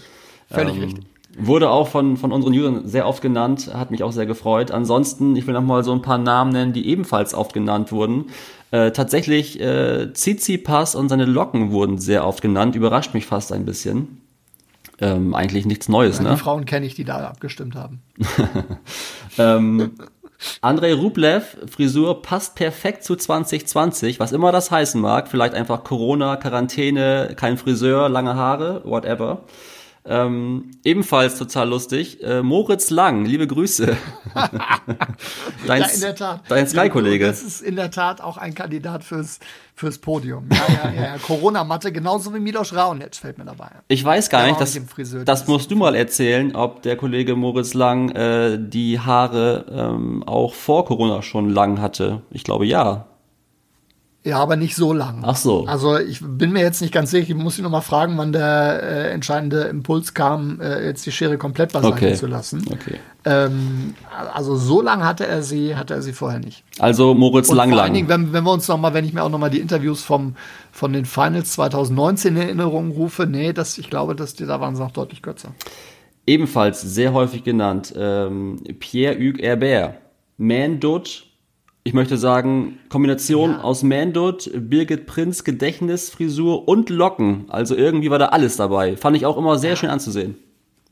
[0.51, 1.05] Völlig ähm, richtig.
[1.41, 4.71] Wurde auch von, von unseren Usern sehr oft genannt, hat mich auch sehr gefreut.
[4.71, 8.27] Ansonsten, ich will noch mal so ein paar Namen nennen, die ebenfalls oft genannt wurden.
[8.71, 13.65] Äh, tatsächlich, äh, Tsitsipas und seine Locken wurden sehr oft genannt, überrascht mich fast ein
[13.65, 14.21] bisschen.
[15.01, 16.31] Ähm, eigentlich nichts Neues, ja, ne?
[16.31, 18.03] Die Frauen kenne ich, die da abgestimmt haben.
[19.39, 19.93] ähm,
[20.61, 25.29] Andrei Rublev, Frisur passt perfekt zu 2020, was immer das heißen mag.
[25.29, 29.43] Vielleicht einfach Corona, Quarantäne, kein Friseur, lange Haare, whatever.
[30.05, 32.23] Ähm, ebenfalls total lustig.
[32.23, 33.97] Äh, Moritz Lang, liebe Grüße.
[35.67, 36.41] dein, ja, der.
[36.49, 37.27] Dein Sky-Kollege.
[37.27, 39.39] Das ist in der Tat auch ein Kandidat fürs,
[39.75, 40.49] fürs Podium.
[40.51, 41.19] Ja, ja, ja.
[41.19, 43.71] Corona-Matte, genauso wie Milos Raonic fällt mir dabei.
[43.89, 44.81] Ich weiß gar nicht, das,
[45.25, 50.55] das musst du mal erzählen, ob der Kollege Moritz Lang äh, die Haare ähm, auch
[50.55, 52.23] vor Corona schon lang hatte.
[52.31, 53.08] Ich glaube ja.
[54.25, 55.23] Ja, aber nicht so lang.
[55.23, 55.65] Ach so.
[55.67, 57.31] Also ich bin mir jetzt nicht ganz sicher.
[57.31, 61.13] Ich muss ihn noch mal fragen, wann der äh, entscheidende Impuls kam, äh, jetzt die
[61.13, 62.15] Schere komplett beiseite okay.
[62.15, 62.65] zu lassen.
[62.71, 62.99] Okay.
[63.25, 63.95] Ähm,
[64.35, 66.65] also so lang hatte er sie, hatte er sie vorher nicht.
[66.81, 69.23] Also Moritz Lang Vor allen Dingen, wenn, wenn wir uns noch mal, wenn ich mir
[69.23, 70.35] auch noch mal die Interviews vom
[70.73, 74.77] von den Finals 2019 in Erinnerung rufe, nee, das, ich glaube, dass die da waren
[74.77, 75.55] sie noch deutlich kürzer.
[76.27, 79.95] Ebenfalls sehr häufig genannt ähm, Pierre-Hugues Herbert,
[80.37, 81.28] Man Dutch
[81.89, 83.61] ich möchte sagen, Kombination ja.
[83.63, 87.47] aus Mandut, Birgit Prinz, Gedächtnisfrisur und Locken.
[87.49, 88.99] Also irgendwie war da alles dabei.
[88.99, 89.77] Fand ich auch immer sehr ja.
[89.77, 90.37] schön anzusehen.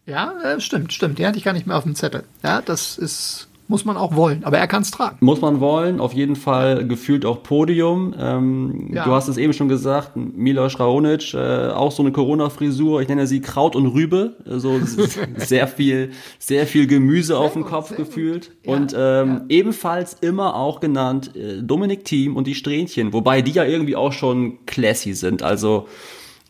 [0.06, 1.18] Ja, äh, stimmt, stimmt.
[1.18, 2.24] Die hatte ich gar nicht mehr auf dem Zettel.
[2.42, 5.16] Ja, das ist muss man auch wollen, aber er kann es tragen.
[5.20, 8.14] Muss man wollen, auf jeden Fall gefühlt auch Podium.
[8.18, 9.04] Ähm, ja.
[9.04, 13.26] Du hast es eben schon gesagt, Milos Raonic, äh, auch so eine Corona-Frisur, ich nenne
[13.26, 14.80] sie Kraut und Rübe, so
[15.36, 18.52] sehr viel, sehr viel Gemüse sehr auf dem Kopf gefühlt.
[18.64, 19.44] Ja, und ähm, ja.
[19.48, 24.12] ebenfalls immer auch genannt äh, Dominik Thiem und die Strähnchen, wobei die ja irgendwie auch
[24.12, 25.42] schon classy sind.
[25.42, 25.88] Also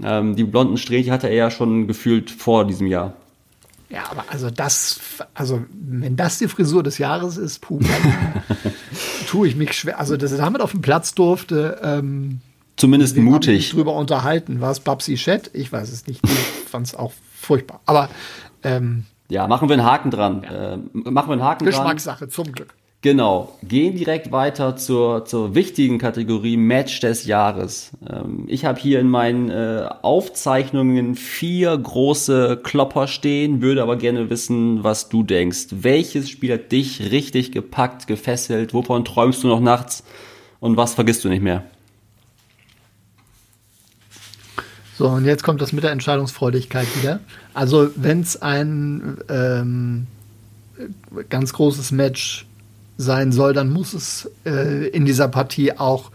[0.03, 3.15] ähm, die blonden Strähnchen hatte er ja schon gefühlt vor diesem Jahr.
[3.89, 5.01] Ja, aber also das,
[5.35, 7.81] also wenn das die Frisur des Jahres ist, puh,
[9.29, 10.01] tue ich mich schwer.
[10.01, 12.41] Also, dass er damit auf dem Platz durfte, ähm,
[12.77, 13.71] zumindest mutig.
[13.71, 14.61] drüber unterhalten.
[14.61, 15.51] War es Babsi Chat?
[15.53, 16.21] Ich weiß es nicht.
[16.25, 17.81] Ich fand es auch furchtbar.
[17.87, 18.09] Aber
[18.65, 20.43] ähm, ja, machen wir einen Haken dran.
[20.43, 20.75] Ja.
[20.75, 22.29] Äh, machen wir einen Haken Geschmackssache, dran.
[22.29, 22.75] Geschmackssache, zum Glück.
[23.03, 27.93] Genau, gehen direkt weiter zur, zur wichtigen Kategorie Match des Jahres.
[28.09, 34.29] Ähm, ich habe hier in meinen äh, Aufzeichnungen vier große Klopper stehen, würde aber gerne
[34.31, 35.67] wissen, was du denkst.
[35.71, 38.75] Welches Spiel hat dich richtig gepackt, gefesselt?
[38.75, 40.03] Wovon träumst du noch nachts?
[40.59, 41.65] Und was vergisst du nicht mehr?
[44.99, 47.21] So, und jetzt kommt das mit der Entscheidungsfreudigkeit wieder.
[47.53, 50.07] Also, wenn es ein ähm,
[51.29, 52.46] ganz großes Match
[52.97, 56.11] sein soll, dann muss es äh, in dieser Partie auch,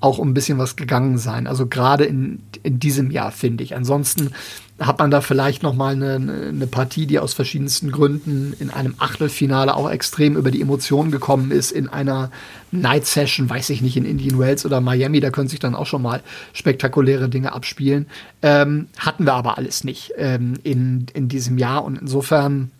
[0.00, 1.46] auch um ein bisschen was gegangen sein.
[1.46, 3.74] Also gerade in, in diesem Jahr, finde ich.
[3.74, 4.30] Ansonsten
[4.78, 6.16] hat man da vielleicht noch mal eine,
[6.48, 11.50] eine Partie, die aus verschiedensten Gründen in einem Achtelfinale auch extrem über die Emotionen gekommen
[11.50, 12.30] ist, in einer
[12.72, 15.86] Night Session, weiß ich nicht, in Indian Wells oder Miami, da können sich dann auch
[15.86, 16.22] schon mal
[16.52, 18.06] spektakuläre Dinge abspielen.
[18.42, 22.70] Ähm, hatten wir aber alles nicht ähm, in, in diesem Jahr und insofern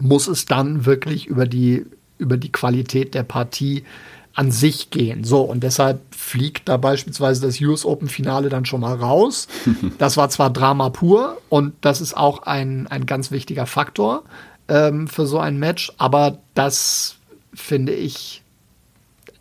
[0.00, 1.84] muss es dann wirklich über die
[2.18, 3.84] über die Qualität der Partie
[4.34, 5.24] an sich gehen.
[5.24, 9.48] So, und deshalb fliegt da beispielsweise das US Open Finale dann schon mal raus.
[9.98, 14.24] Das war zwar Drama pur und das ist auch ein, ein ganz wichtiger Faktor
[14.68, 17.16] ähm, für so ein Match, aber das
[17.54, 18.42] finde ich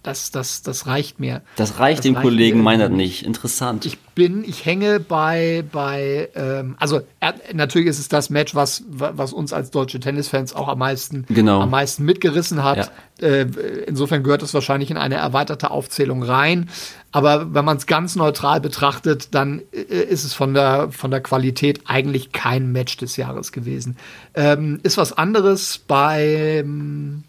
[0.05, 1.41] das, das, das reicht mir.
[1.55, 3.25] Das reicht das dem reicht Kollegen Meinert nicht.
[3.25, 3.85] Interessant.
[3.85, 8.83] Ich bin, ich hänge bei, bei ähm, also er, natürlich ist es das Match, was,
[8.87, 11.61] was uns als deutsche Tennisfans auch am meisten, genau.
[11.61, 12.91] am meisten mitgerissen hat.
[13.19, 13.27] Ja.
[13.27, 13.47] Äh,
[13.87, 16.69] insofern gehört es wahrscheinlich in eine erweiterte Aufzählung rein.
[17.11, 21.21] Aber wenn man es ganz neutral betrachtet, dann äh, ist es von der, von der
[21.21, 23.97] Qualität eigentlich kein Match des Jahres gewesen.
[24.35, 27.23] Ähm, ist was anderes beim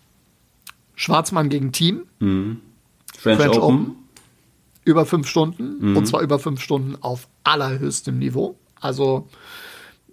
[0.95, 2.03] Schwarzmann gegen Team.
[2.19, 2.61] Mhm.
[3.35, 3.81] French, French Open.
[3.81, 3.97] Open.
[4.85, 5.91] Über fünf Stunden.
[5.91, 5.97] Mhm.
[5.97, 8.57] Und zwar über fünf Stunden auf allerhöchstem Niveau.
[8.81, 9.29] Also.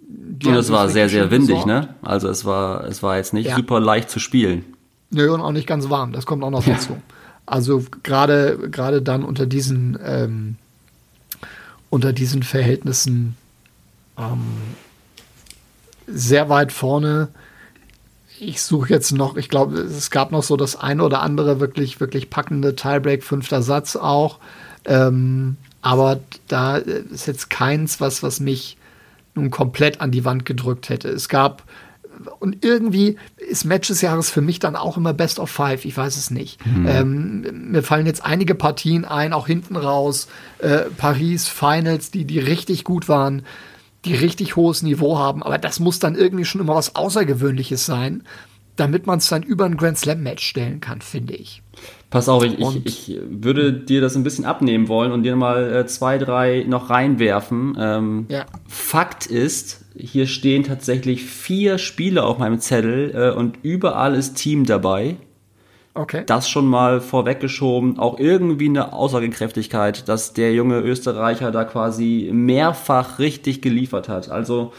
[0.06, 1.66] Und es war sehr, sehr windig, besorgt.
[1.66, 1.94] ne?
[2.02, 3.56] Also es war, es war jetzt nicht ja.
[3.56, 4.64] super leicht zu spielen.
[5.10, 6.12] Nö, und auch nicht ganz warm.
[6.12, 7.00] Das kommt auch noch dazu.
[7.46, 10.56] Also gerade, gerade dann unter diesen, ähm,
[11.90, 13.36] unter diesen Verhältnissen
[14.18, 14.40] ähm,
[16.06, 17.28] sehr weit vorne
[18.38, 22.00] ich suche jetzt noch, ich glaube, es gab noch so das eine oder andere wirklich,
[22.00, 24.38] wirklich packende Tiebreak, fünfter Satz auch.
[24.84, 28.76] Ähm, aber da ist jetzt keins, was, was mich
[29.34, 31.08] nun komplett an die Wand gedrückt hätte.
[31.08, 31.62] Es gab,
[32.38, 35.96] und irgendwie ist Match des Jahres für mich dann auch immer Best of Five, ich
[35.96, 36.64] weiß es nicht.
[36.64, 36.86] Mhm.
[36.88, 42.38] Ähm, mir fallen jetzt einige Partien ein, auch hinten raus, äh, Paris, Finals, die, die
[42.38, 43.42] richtig gut waren
[44.04, 48.22] die richtig hohes Niveau haben, aber das muss dann irgendwie schon immer was Außergewöhnliches sein,
[48.76, 51.62] damit man es dann über ein Grand Slam Match stellen kann, finde ich.
[52.10, 55.72] Pass auf, ich, ich, ich, würde dir das ein bisschen abnehmen wollen und dir mal
[55.74, 57.76] äh, zwei, drei noch reinwerfen.
[57.78, 58.46] Ähm, ja.
[58.68, 64.64] Fakt ist, hier stehen tatsächlich vier Spiele auf meinem Zettel äh, und überall ist Team
[64.64, 65.16] dabei.
[65.94, 66.24] Okay.
[66.26, 67.98] Das schon mal vorweggeschoben.
[67.98, 74.28] Auch irgendwie eine Aussagekräftigkeit, dass der junge Österreicher da quasi mehrfach richtig geliefert hat.
[74.28, 74.72] Also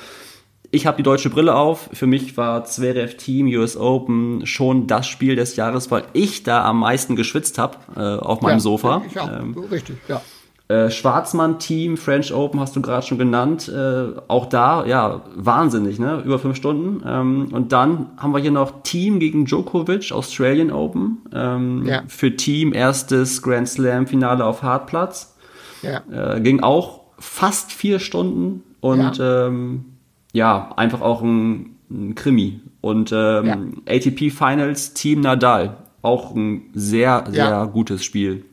[0.71, 1.89] ich habe die deutsche Brille auf.
[1.93, 6.65] Für mich war Zverev Team US Open schon das Spiel des Jahres, weil ich da
[6.65, 9.01] am meisten geschwitzt habe äh, auf meinem ja, Sofa.
[9.07, 9.31] Ich auch.
[9.31, 10.21] Ähm, Richtig, ja.
[10.67, 13.69] Äh, Schwarzmann-Team, French Open hast du gerade schon genannt.
[13.69, 16.23] Äh, auch da, ja, wahnsinnig, ne?
[16.25, 17.03] Über fünf Stunden.
[17.05, 21.19] Ähm, und dann haben wir hier noch Team gegen Djokovic, Australian Open.
[21.31, 22.01] Ähm, ja.
[22.07, 25.35] Für Team erstes Grand Slam-Finale auf Hartplatz.
[25.83, 26.01] Ja.
[26.11, 29.85] Äh, ging auch fast vier Stunden und ja, ähm,
[30.33, 32.59] ja einfach auch ein, ein Krimi.
[32.81, 33.83] Und ähm.
[33.87, 35.77] ATP Finals Team Nadal.
[36.01, 38.45] Auch ein sehr, sehr gutes Spiel.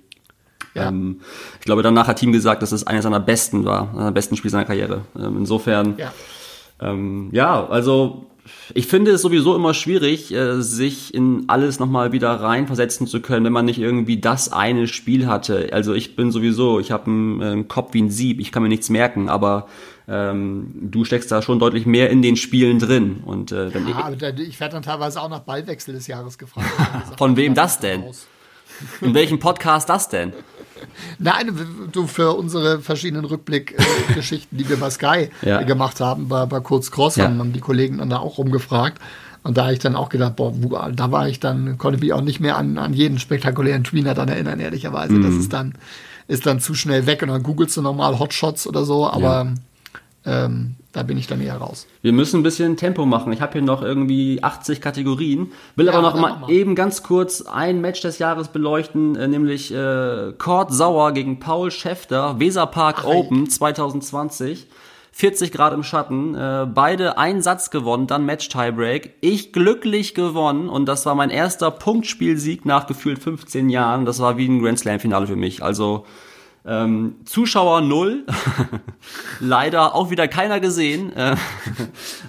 [0.75, 0.89] Ja.
[0.89, 1.21] Ähm,
[1.61, 4.51] ich glaube, danach hat Team gesagt, dass es eines seiner besten war, seiner besten Spiele
[4.51, 5.03] seiner Karriere.
[5.17, 6.13] Ähm, insofern, ja.
[6.81, 8.27] Ähm, ja, also
[8.75, 13.45] ich finde es sowieso immer schwierig, äh, sich in alles nochmal wieder reinversetzen zu können,
[13.45, 15.69] wenn man nicht irgendwie das eine Spiel hatte.
[15.73, 18.63] Also ich bin sowieso, ich habe einen, äh, einen, Kopf wie ein Sieb, ich kann
[18.63, 19.69] mir nichts merken, aber
[20.09, 23.23] ähm, du steckst da schon deutlich mehr in den Spielen drin.
[23.25, 26.69] Und, äh, wenn ja, ich, ich werde dann teilweise auch nach Ballwechsel des Jahres gefragt.
[27.19, 28.05] Von wem das denn?
[29.01, 30.33] In welchem Podcast das denn?
[31.18, 31.53] Nein,
[31.90, 35.62] du für unsere verschiedenen Rückblickgeschichten, die wir bei Sky ja.
[35.62, 37.25] gemacht haben, bei, bei Kurz Cross, ja.
[37.25, 38.99] haben die Kollegen dann da auch rumgefragt.
[39.45, 40.53] Und da habe ich dann auch gedacht, boah,
[40.95, 44.29] da war ich dann, konnte mich auch nicht mehr an, an jeden spektakulären Tweener dann
[44.29, 45.14] erinnern, ehrlicherweise.
[45.14, 45.23] Mhm.
[45.23, 45.75] Das ist dann,
[46.29, 49.55] ist dann zu schnell weg und dann googelst du nochmal Hotshots oder so, aber ja.
[50.25, 51.87] Ähm, da bin ich dann eher raus.
[52.03, 53.33] Wir müssen ein bisschen Tempo machen.
[53.33, 55.51] Ich habe hier noch irgendwie 80 Kategorien.
[55.75, 59.27] Will ja, aber noch mal, mal, eben ganz kurz ein Match des Jahres beleuchten, äh,
[59.27, 63.49] nämlich äh, Kurt Sauer gegen Paul Schäfter, Weserpark Ach, Open ey.
[63.49, 64.69] 2020.
[65.15, 69.15] 40 Grad im Schatten, äh, beide einen Satz gewonnen, dann Match Tiebreak.
[69.21, 74.07] Ich glücklich gewonnen und das war mein erster Punktspielsieg nach gefühlt 15 Jahren.
[74.07, 75.63] Das war wie ein Grand Slam Finale für mich.
[75.63, 76.07] Also
[76.64, 78.25] ähm, Zuschauer null.
[79.40, 81.12] Leider auch wieder keiner gesehen.
[81.16, 81.37] Äh,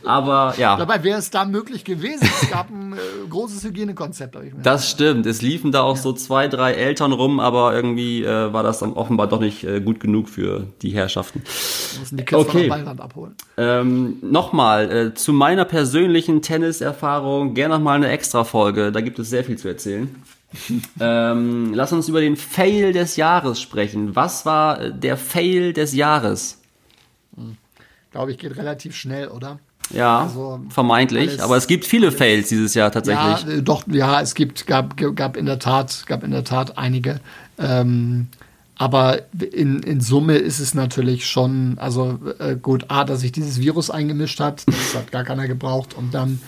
[0.03, 0.75] aber ja.
[0.75, 2.27] Dabei wäre es da möglich gewesen.
[2.41, 4.35] Es gab ein äh, großes Hygienekonzept.
[4.37, 5.27] Ich mir das stimmt.
[5.27, 6.01] Es liefen da auch ja.
[6.01, 9.81] so zwei, drei Eltern rum, aber irgendwie äh, war das dann offenbar doch nicht äh,
[9.81, 11.43] gut genug für die Herrschaften.
[11.99, 12.69] Müssen die Kids okay.
[12.69, 13.35] von der abholen.
[13.57, 18.91] Ähm, Nochmal, äh, zu meiner persönlichen Tenniserfahrung gerne nochmal eine Extra-Folge.
[18.91, 20.09] Da gibt es sehr viel zu erzählen
[20.99, 24.15] ähm, lass uns über den Fail des Jahres sprechen.
[24.15, 26.59] Was war der Fail des Jahres?
[27.35, 27.57] Hm.
[28.11, 29.59] Glaube ich, geht relativ schnell, oder?
[29.91, 31.41] Ja, also, vermeintlich.
[31.41, 33.43] Aber es gibt viele alles, Fails dieses Jahr tatsächlich.
[33.43, 36.77] Ja, äh, doch, ja, es gibt, gab, gab in der Tat, gab in der Tat
[36.77, 37.19] einige.
[37.57, 38.27] Ähm,
[38.75, 43.59] aber in, in Summe ist es natürlich schon, also äh, gut, A, dass sich dieses
[43.59, 45.93] Virus eingemischt hat, das hat gar keiner gebraucht.
[45.93, 46.41] Und dann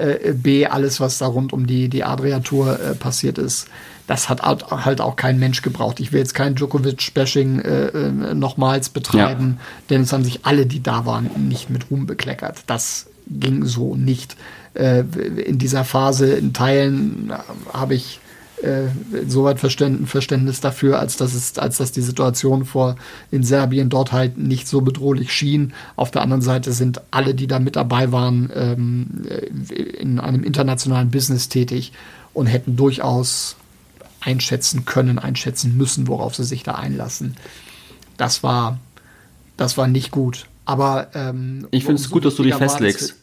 [0.00, 3.68] äh, B, alles, was da rund um die, die Adria-Tour äh, passiert ist,
[4.06, 6.00] das hat halt auch kein Mensch gebraucht.
[6.00, 9.64] Ich will jetzt kein Djokovic-Bashing äh, äh, nochmals betreiben, ja.
[9.88, 12.64] denn es haben sich alle, die da waren, nicht mit Ruhm bekleckert.
[12.66, 14.36] Das ging so nicht.
[14.74, 18.18] Äh, in dieser Phase, in Teilen äh, habe ich
[18.62, 18.88] äh,
[19.26, 22.96] soweit Verständnis, dafür, als dass es, als dass die Situation vor
[23.30, 25.72] in Serbien dort halt nicht so bedrohlich schien.
[25.96, 29.24] Auf der anderen Seite sind alle, die da mit dabei waren, ähm,
[29.98, 31.92] in einem internationalen Business tätig
[32.34, 33.56] und hätten durchaus
[34.20, 37.36] einschätzen können, einschätzen müssen, worauf sie sich da einlassen.
[38.16, 38.78] Das war,
[39.56, 40.46] das war nicht gut.
[40.66, 43.16] Aber ähm, ich finde es gut, dass du dich festlegst.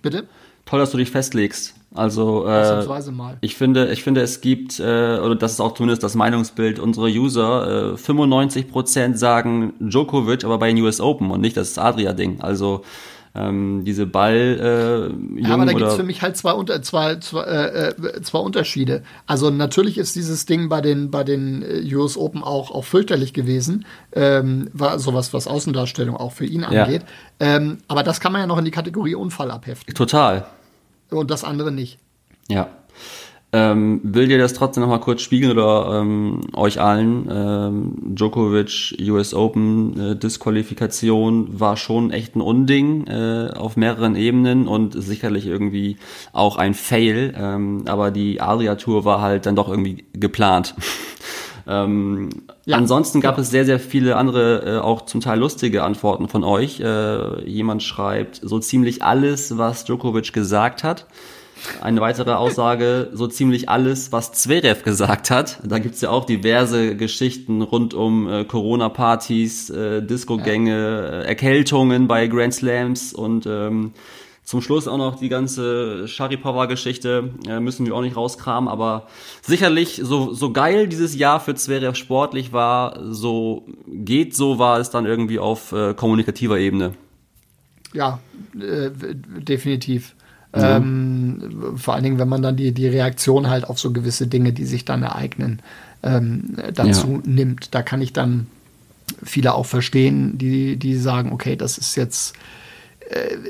[0.00, 0.26] Bitte?
[0.64, 1.74] Toll, dass du dich festlegst.
[1.94, 2.84] Also äh,
[3.40, 7.06] ich finde, ich finde, es gibt, äh, oder das ist auch zumindest das Meinungsbild unserer
[7.06, 12.40] User, äh, 95% sagen Djokovic, aber bei den US Open und nicht das Adria-Ding.
[12.40, 12.82] Also
[13.36, 17.16] ähm, diese Ball äh, ja, aber da gibt es für mich halt zwei, unter, zwei,
[17.16, 19.04] zwei, äh, äh, zwei Unterschiede.
[19.26, 23.34] Also natürlich ist dieses Ding bei den bei den äh, US Open auch auch fürchterlich
[23.34, 27.02] gewesen, ähm, war sowas was Außendarstellung auch für ihn angeht.
[27.40, 27.56] Ja.
[27.56, 29.94] Ähm, aber das kann man ja noch in die Kategorie Unfall abheften.
[29.94, 30.44] Total
[31.18, 31.98] und das andere nicht.
[32.48, 32.68] Ja.
[33.54, 37.28] Ähm, will dir das trotzdem nochmal kurz spiegeln oder ähm, euch allen?
[37.30, 44.66] Ähm, Djokovic, US Open, äh, Disqualifikation war schon echt ein Unding äh, auf mehreren Ebenen
[44.66, 45.98] und sicherlich irgendwie
[46.32, 47.32] auch ein Fail.
[47.38, 50.74] Ähm, aber die Adria Tour war halt dann doch irgendwie geplant.
[51.66, 52.30] Ähm,
[52.66, 53.42] ja, ansonsten gab ja.
[53.42, 56.80] es sehr, sehr viele andere, äh, auch zum Teil lustige Antworten von euch.
[56.80, 61.06] Äh, jemand schreibt so ziemlich alles, was Djokovic gesagt hat.
[61.80, 65.60] Eine weitere Aussage, so ziemlich alles, was Zverev gesagt hat.
[65.64, 71.20] Da gibt's ja auch diverse Geschichten rund um äh, Corona-Partys, äh, Discogänge, ja.
[71.20, 73.92] äh, Erkältungen bei Grand Slams und ähm,
[74.44, 79.06] Zum Schluss auch noch die ganze Sharipova-Geschichte, äh, müssen wir auch nicht rauskramen, aber
[79.42, 84.90] sicherlich, so, so geil dieses Jahr für Zverev sportlich war, so geht, so war es
[84.90, 86.92] dann irgendwie auf äh, kommunikativer Ebene.
[87.94, 88.20] Ja,
[88.54, 90.14] äh, definitiv.
[90.54, 90.76] Ja.
[90.76, 94.52] Ähm, vor allen Dingen, wenn man dann die, die Reaktion halt auf so gewisse Dinge,
[94.52, 95.62] die sich dann ereignen,
[96.02, 97.30] ähm, dazu ja.
[97.30, 97.74] nimmt.
[97.74, 98.46] Da kann ich dann
[99.22, 102.34] viele auch verstehen, die, die sagen, okay, das ist jetzt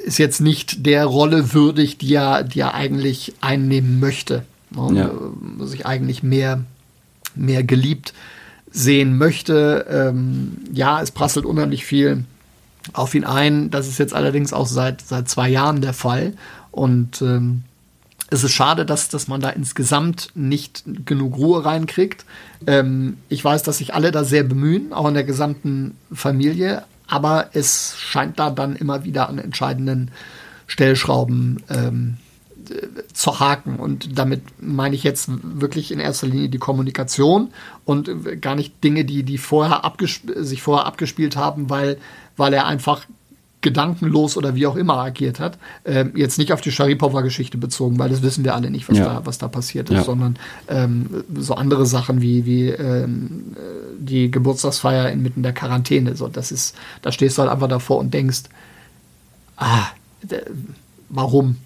[0.04, 4.44] ist jetzt nicht der Rolle würdig, die er, die er eigentlich einnehmen möchte.
[4.70, 4.98] Ne?
[5.58, 5.66] Ja.
[5.66, 6.64] Sich eigentlich mehr,
[7.34, 8.14] mehr geliebt
[8.70, 9.86] sehen möchte.
[9.88, 12.24] Ähm, ja, es prasselt unheimlich viel
[12.92, 13.70] auf ihn ein.
[13.70, 16.34] Das ist jetzt allerdings auch seit, seit zwei Jahren der Fall.
[16.70, 17.62] Und ähm,
[18.30, 22.24] es ist schade, dass, dass man da insgesamt nicht genug Ruhe reinkriegt.
[22.66, 26.82] Ähm, ich weiß, dass sich alle da sehr bemühen, auch in der gesamten Familie
[27.14, 30.10] aber es scheint da dann immer wieder an entscheidenden
[30.66, 32.16] Stellschrauben ähm,
[33.12, 33.76] zu haken.
[33.76, 37.50] Und damit meine ich jetzt wirklich in erster Linie die Kommunikation
[37.84, 38.10] und
[38.40, 39.82] gar nicht Dinge, die, die vorher
[40.36, 41.98] sich vorher abgespielt haben, weil,
[42.36, 43.06] weil er einfach
[43.64, 45.58] gedankenlos oder wie auch immer agiert hat.
[45.84, 49.06] Ähm, jetzt nicht auf die Sharipova-Geschichte bezogen, weil das wissen wir alle nicht, was, ja.
[49.06, 50.04] da, was da passiert ist, ja.
[50.04, 50.36] sondern
[50.68, 53.56] ähm, so andere Sachen wie, wie ähm,
[53.98, 56.14] die Geburtstagsfeier inmitten der Quarantäne.
[56.14, 58.42] So, das ist, da stehst du halt einfach davor und denkst,
[59.56, 59.86] ah,
[61.08, 61.56] warum?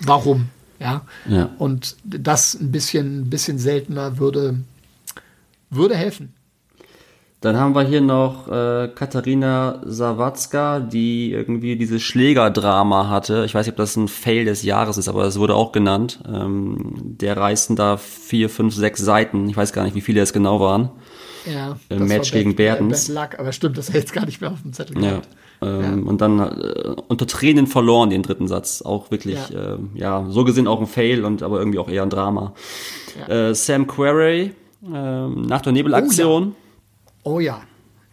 [0.00, 0.48] Warum?
[0.80, 1.02] Ja?
[1.28, 1.50] ja.
[1.58, 4.58] Und das ein bisschen, ein bisschen seltener würde,
[5.70, 6.34] würde helfen.
[7.40, 13.44] Dann haben wir hier noch äh, Katharina Sawatzka, die irgendwie dieses Schlägerdrama hatte.
[13.44, 16.18] Ich weiß nicht, ob das ein Fail des Jahres ist, aber es wurde auch genannt.
[16.28, 19.48] Ähm, der reisten da vier, fünf, sechs Seiten.
[19.48, 20.90] Ich weiß gar nicht, wie viele es genau waren.
[21.46, 21.76] Ja.
[21.88, 23.08] Im Match gegen Bertens.
[23.08, 25.22] Luck, aber stimmt, das hätte jetzt gar nicht mehr auf dem Zettel ja.
[25.62, 26.10] Ähm, ja.
[26.10, 28.82] Und dann äh, unter Tränen verloren den dritten Satz.
[28.82, 32.02] Auch wirklich, ja, äh, ja so gesehen auch ein Fail und aber irgendwie auch eher
[32.02, 32.52] ein Drama.
[33.28, 36.54] Äh, Sam Querrey äh, nach der Nebelaktion.
[36.56, 36.67] Oh,
[37.22, 37.62] Oh ja.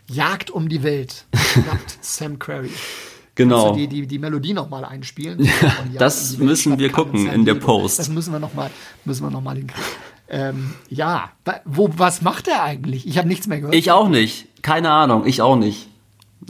[0.08, 1.26] Jagd um die Welt.
[1.56, 2.72] Jagd Sam Querrey.
[3.36, 3.76] Genau.
[3.76, 5.44] die, die, die Melodie nochmal einspielen?
[5.92, 8.00] Ja, das müssen wir gucken in der Post.
[8.00, 8.72] Das müssen wir nochmal
[9.06, 9.84] noch hinkriegen.
[10.28, 11.32] Ähm, ja,
[11.66, 13.06] wo, was macht er eigentlich?
[13.08, 13.76] Ich habe nichts mehr gehört.
[13.76, 14.48] Ich auch nicht.
[14.64, 15.88] Keine Ahnung, ich auch nicht.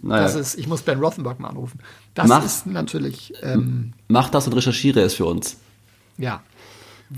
[0.01, 0.23] Naja.
[0.23, 1.79] Das ist, ich muss Ben Rothenberg mal anrufen.
[2.13, 3.33] Das mach, ist natürlich.
[3.41, 5.57] Ähm, mach das und recherchiere es für uns.
[6.17, 6.41] Ja,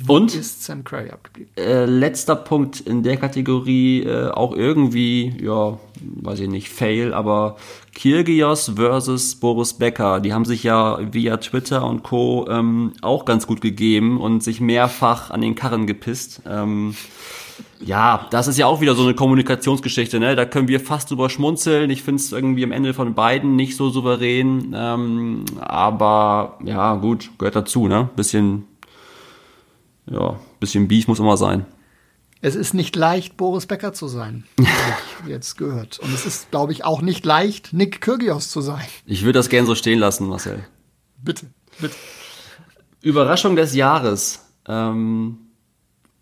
[0.07, 1.51] und ist Sam Querrey abgeblieben?
[1.55, 7.55] Äh, letzter Punkt in der Kategorie, äh, auch irgendwie, ja, weiß ich nicht, Fail, aber
[7.93, 12.47] Kirgios versus Boris Becker, die haben sich ja via Twitter und Co.
[12.49, 16.41] Ähm, auch ganz gut gegeben und sich mehrfach an den Karren gepisst.
[16.45, 16.95] Ähm,
[17.79, 20.35] ja, das ist ja auch wieder so eine Kommunikationsgeschichte, ne?
[20.35, 21.89] Da können wir fast drüber schmunzeln.
[21.89, 24.73] Ich finde es irgendwie am Ende von beiden nicht so souverän.
[24.75, 28.09] Ähm, aber ja, gut, gehört dazu, ne?
[28.15, 28.65] Bisschen
[30.09, 31.65] ja, bisschen Beef muss immer sein.
[32.39, 35.99] Es ist nicht leicht, Boris Becker zu sein, habe ich jetzt gehört.
[35.99, 38.85] Und es ist, glaube ich, auch nicht leicht, Nick Kyrgios zu sein.
[39.05, 40.63] Ich würde das gern so stehen lassen, Marcel.
[41.17, 41.47] Bitte,
[41.79, 41.95] bitte.
[43.01, 44.45] Überraschung des Jahres.
[44.67, 45.39] Ähm,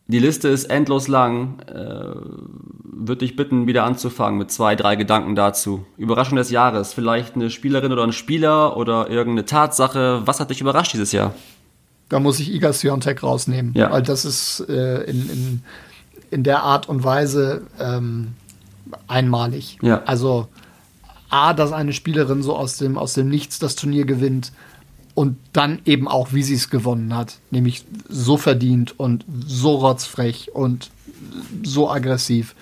[0.08, 1.60] die Liste ist endlos lang.
[1.68, 2.16] Äh,
[2.84, 5.86] würde dich bitten, wieder anzufangen mit zwei, drei Gedanken dazu.
[5.98, 6.94] Überraschung des Jahres.
[6.94, 10.22] Vielleicht eine Spielerin oder ein Spieler oder irgendeine Tatsache.
[10.26, 11.34] Was hat dich überrascht dieses Jahr?
[12.16, 13.91] Da muss ich Iga Swiatek rausnehmen, ja.
[13.91, 15.63] weil das ist äh, in, in,
[16.32, 18.36] in der Art und Weise ähm,
[19.05, 19.78] einmalig.
[19.82, 20.01] Ja.
[20.05, 20.47] Also
[21.30, 24.53] A, dass eine Spielerin so aus dem, aus dem Nichts das Turnier gewinnt
[25.13, 30.55] und dann eben auch, wie sie es gewonnen hat, nämlich so verdient und so rotzfrech
[30.55, 30.91] und
[31.63, 32.55] so aggressiv.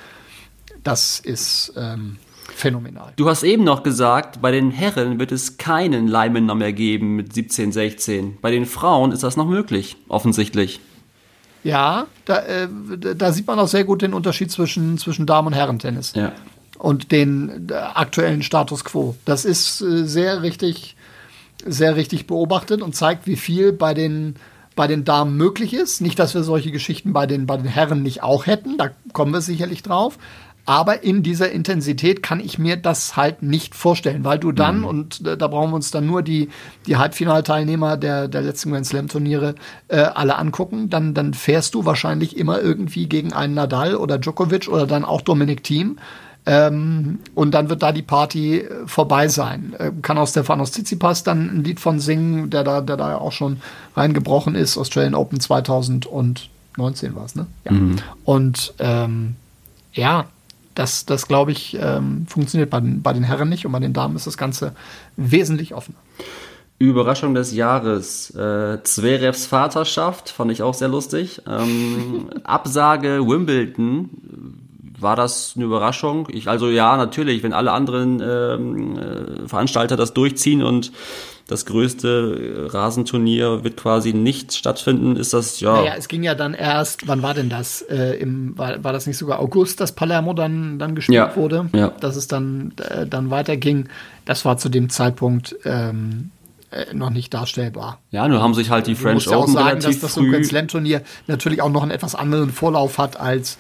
[0.84, 2.18] Das ist ähm,
[2.54, 3.14] phänomenal.
[3.16, 7.34] Du hast eben noch gesagt, bei den Herren wird es keinen Leihmänner mehr geben mit
[7.34, 8.38] 17, 16.
[8.42, 10.80] Bei den Frauen ist das noch möglich, offensichtlich.
[11.64, 12.68] Ja, da, äh,
[13.16, 16.14] da sieht man auch sehr gut den Unterschied zwischen, zwischen Damen- und Herrentennis.
[16.14, 16.34] Ja.
[16.78, 19.16] Und den äh, aktuellen Status quo.
[19.26, 20.98] Das ist äh, sehr richtig,
[21.66, 24.36] sehr richtig beobachtet und zeigt, wie viel bei den,
[24.76, 26.02] bei den Damen möglich ist.
[26.02, 29.32] Nicht, dass wir solche Geschichten bei den, bei den Herren nicht auch hätten, da kommen
[29.32, 30.18] wir sicherlich drauf.
[30.66, 34.86] Aber in dieser Intensität kann ich mir das halt nicht vorstellen, weil du dann, mhm.
[34.86, 36.50] und äh, da brauchen wir uns dann nur die,
[36.88, 39.56] die Halbfinalteilnehmer der, der letzten Grand Slam Turniere
[39.90, 44.70] äh, alle angucken, dann, dann fährst du wahrscheinlich immer irgendwie gegen einen Nadal oder Djokovic
[44.70, 45.98] oder dann auch Dominik Thiem.
[46.46, 49.74] Ähm, und dann wird da die Party äh, vorbei sein.
[49.78, 53.32] Äh, kann auch Stefanos Tsitsipas dann ein Lied von singen, der da, der da auch
[53.32, 53.62] schon
[53.96, 54.78] reingebrochen ist.
[54.78, 56.50] Australian Open 2019
[57.16, 57.48] war es, ne?
[57.64, 57.72] Ja.
[57.72, 57.96] Mhm.
[58.26, 59.36] Und ähm,
[59.94, 60.26] ja,
[60.76, 63.94] das, das glaube ich, ähm, funktioniert bei den, bei den Herren nicht und bei den
[63.94, 64.74] Damen ist das Ganze
[65.16, 65.98] wesentlich offener.
[66.80, 68.32] Überraschung des Jahres.
[68.32, 71.42] Äh, Zverevs Vaterschaft fand ich auch sehr lustig.
[71.48, 74.10] Ähm, Absage Wimbledon.
[75.00, 76.28] War das eine Überraschung?
[76.32, 80.92] Ich, also ja, natürlich, wenn alle anderen ähm, äh, Veranstalter das durchziehen und
[81.48, 85.74] das größte Rasenturnier wird quasi nicht stattfinden, ist das ja.
[85.74, 87.82] Naja, es ging ja dann erst, wann war denn das?
[87.82, 91.70] Äh, im, war, war das nicht sogar August, dass Palermo dann, dann gespielt Ja, wurde?
[91.74, 91.90] ja.
[92.00, 93.90] Dass es dann, äh, dann weiterging.
[94.26, 96.32] Das war zu dem Zeitpunkt ähm,
[96.72, 98.00] äh, noch nicht darstellbar.
[98.12, 100.02] Ja, nur haben sich halt die Du French musst ja auch Open sagen, dass relativ
[100.02, 100.44] das so ein früh.
[100.46, 103.58] Slam Turnier natürlich auch noch einen etwas anderen Vorlauf hat als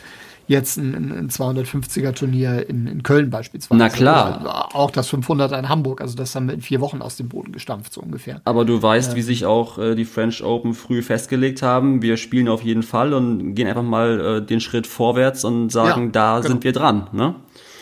[0.47, 3.77] jetzt ein, ein 250er Turnier in, in Köln beispielsweise.
[3.77, 4.41] Na klar.
[4.41, 6.01] Oder auch das 500er in Hamburg.
[6.01, 8.41] Also das haben wir in vier Wochen aus dem Boden gestampft, so ungefähr.
[8.45, 12.01] Aber du weißt, wie sich auch äh, die French Open früh festgelegt haben.
[12.01, 16.05] Wir spielen auf jeden Fall und gehen einfach mal äh, den Schritt vorwärts und sagen,
[16.05, 16.47] Ja, da genau.
[16.49, 17.07] sind wir dran.
[17.13, 17.35] Ne?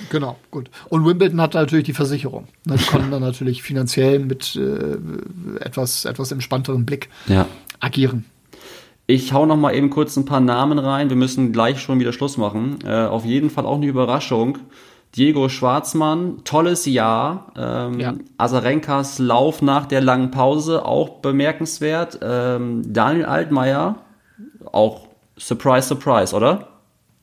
[0.10, 0.70] Genau, gut.
[0.90, 2.48] Und Wimbledon hat natürlich die Versicherung.
[2.66, 4.98] Ne, Die konnten dann natürlich finanziell mit äh,
[5.64, 7.46] etwas, etwas entspannteren Blick Ja.
[7.80, 8.26] agieren.
[9.12, 11.10] Ich hau noch mal eben kurz ein paar Namen rein.
[11.10, 12.80] Wir müssen gleich schon wieder Schluss machen.
[12.86, 14.60] Äh, auf jeden Fall auch eine Überraschung.
[15.18, 17.52] Diego Schwarzmann, tolles Jahr.
[17.58, 18.14] Ähm, Ja.
[18.38, 22.20] Azarenkas Lauf nach der langen Pause, auch bemerkenswert.
[22.22, 23.98] Ähm, Daniel Altmaier,
[24.72, 26.70] auch Surprise, Surprise, oder?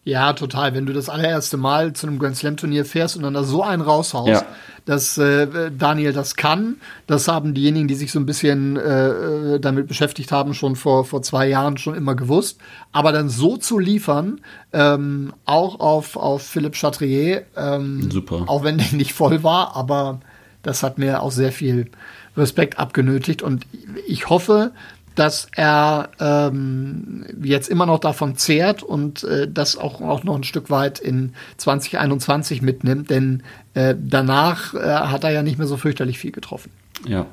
[0.08, 0.74] Ja, total.
[0.74, 3.62] Wenn du das allererste Mal zu einem Grand Slam Turnier fährst und dann da so
[3.62, 4.42] einen raushaust, Ja.
[4.86, 9.08] dass äh, Daniel das kann, das haben diejenigen, die sich so ein bisschen äh,
[9.56, 12.58] äh, damit beschäftigt haben, schon vor, vor zwei Jahren schon immer gewusst.
[12.90, 14.40] Aber dann so zu liefern,
[14.72, 18.44] ähm, auch auf, auf Philipp Chatrier, ähm, Super.
[18.46, 20.20] auch wenn der nicht voll war, aber
[20.62, 21.90] das hat mir auch sehr viel
[22.34, 23.66] Respekt abgenötigt und
[24.06, 24.70] ich hoffe,
[25.18, 30.44] dass er ähm, jetzt immer noch davon zehrt und äh, das auch, auch noch ein
[30.44, 33.42] Stück weit in 2021 mitnimmt, denn
[33.74, 36.70] äh, danach äh, hat er ja nicht mehr so fürchterlich viel getroffen.
[37.06, 37.26] Ja.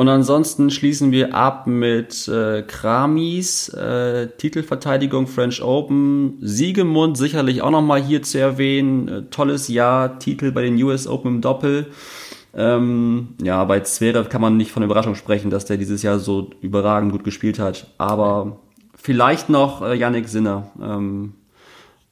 [0.00, 7.70] Und ansonsten schließen wir ab mit äh, Kramis, äh, Titelverteidigung French Open, Siegemund sicherlich auch
[7.70, 11.88] nochmal hier zu erwähnen, äh, tolles Jahr, Titel bei den US Open im Doppel.
[12.54, 16.50] Ähm, ja, bei Zverev kann man nicht von Überraschung sprechen, dass der dieses Jahr so
[16.60, 17.86] überragend gut gespielt hat.
[17.98, 18.58] Aber
[18.96, 20.70] vielleicht noch äh, Yannick Sinner.
[20.82, 21.34] Ähm,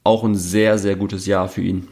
[0.05, 1.89] auch ein sehr, sehr gutes Jahr für ihn.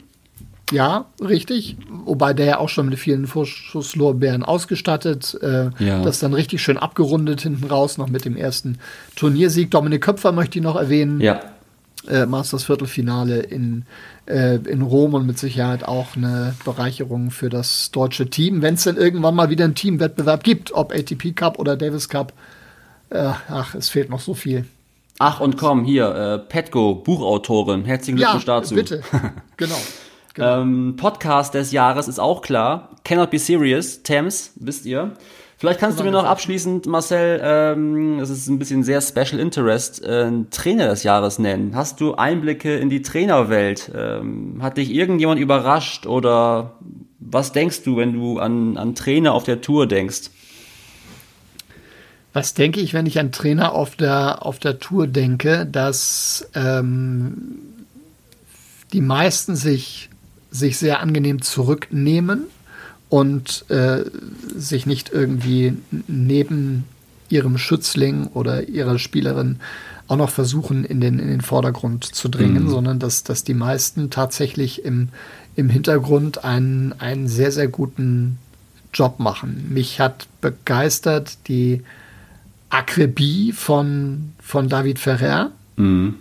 [0.72, 1.76] Ja, richtig.
[1.88, 5.38] Wobei der ja auch schon mit vielen Vorschusslorbeeren ausgestattet.
[5.40, 6.02] Äh, Ja.
[6.02, 8.78] Das dann richtig schön abgerundet hinten raus, noch mit dem ersten
[9.14, 9.70] Turniersieg.
[9.70, 11.20] Dominik Köpfer möchte ich noch erwähnen.
[11.20, 11.40] Ja,
[12.08, 13.84] äh, Masters Viertelfinale in,
[14.26, 18.84] äh, in Rom und mit Sicherheit auch eine Bereicherung für das deutsche Team, wenn es
[18.84, 22.32] denn irgendwann mal wieder einen Teamwettbewerb gibt, ob ATP Cup oder Davis Cup.
[23.10, 24.64] Äh, ach, es fehlt noch so viel.
[25.18, 28.74] Ach und komm, hier, äh, Petko, Buchautorin, herzlichen Glückwunsch dazu.
[28.74, 29.02] bitte.
[29.56, 29.76] genau.
[30.34, 30.60] genau.
[30.60, 32.90] Ähm, Podcast des Jahres ist auch klar.
[33.04, 35.12] Cannot be serious, Thames, wisst ihr.
[35.58, 40.04] Vielleicht kannst du mir noch abschließend, Marcel, ähm, das ist ein bisschen sehr Special Interest,
[40.04, 41.74] äh, einen Trainer des Jahres nennen.
[41.74, 43.90] Hast du Einblicke in die Trainerwelt?
[43.94, 46.74] Ähm, hat dich irgendjemand überrascht oder
[47.20, 50.30] was denkst du, wenn du an, an Trainer auf der Tour denkst?
[52.34, 57.60] Was denke ich, wenn ich an Trainer auf der, auf der Tour denke, dass ähm,
[58.92, 60.10] die meisten sich,
[60.50, 62.44] sich sehr angenehm zurücknehmen
[63.08, 64.04] und äh,
[64.54, 65.74] sich nicht irgendwie
[66.08, 66.84] neben
[67.28, 69.58] ihrem Schützling oder ihrer Spielerin
[70.08, 74.10] auch noch versuchen, in den, in den Vordergrund zu dringen, sondern dass, dass die meisten
[74.10, 75.08] tatsächlich im,
[75.56, 78.38] im Hintergrund einen, einen sehr, sehr guten
[78.94, 79.66] Job machen.
[79.70, 81.82] Mich hat begeistert die
[82.70, 85.50] Akribie von, von David Ferrer,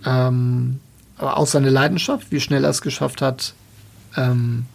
[0.04, 0.80] ähm,
[1.16, 3.54] aber auch seine Leidenschaft, wie schnell er es geschafft hat,
[4.16, 4.66] ähm,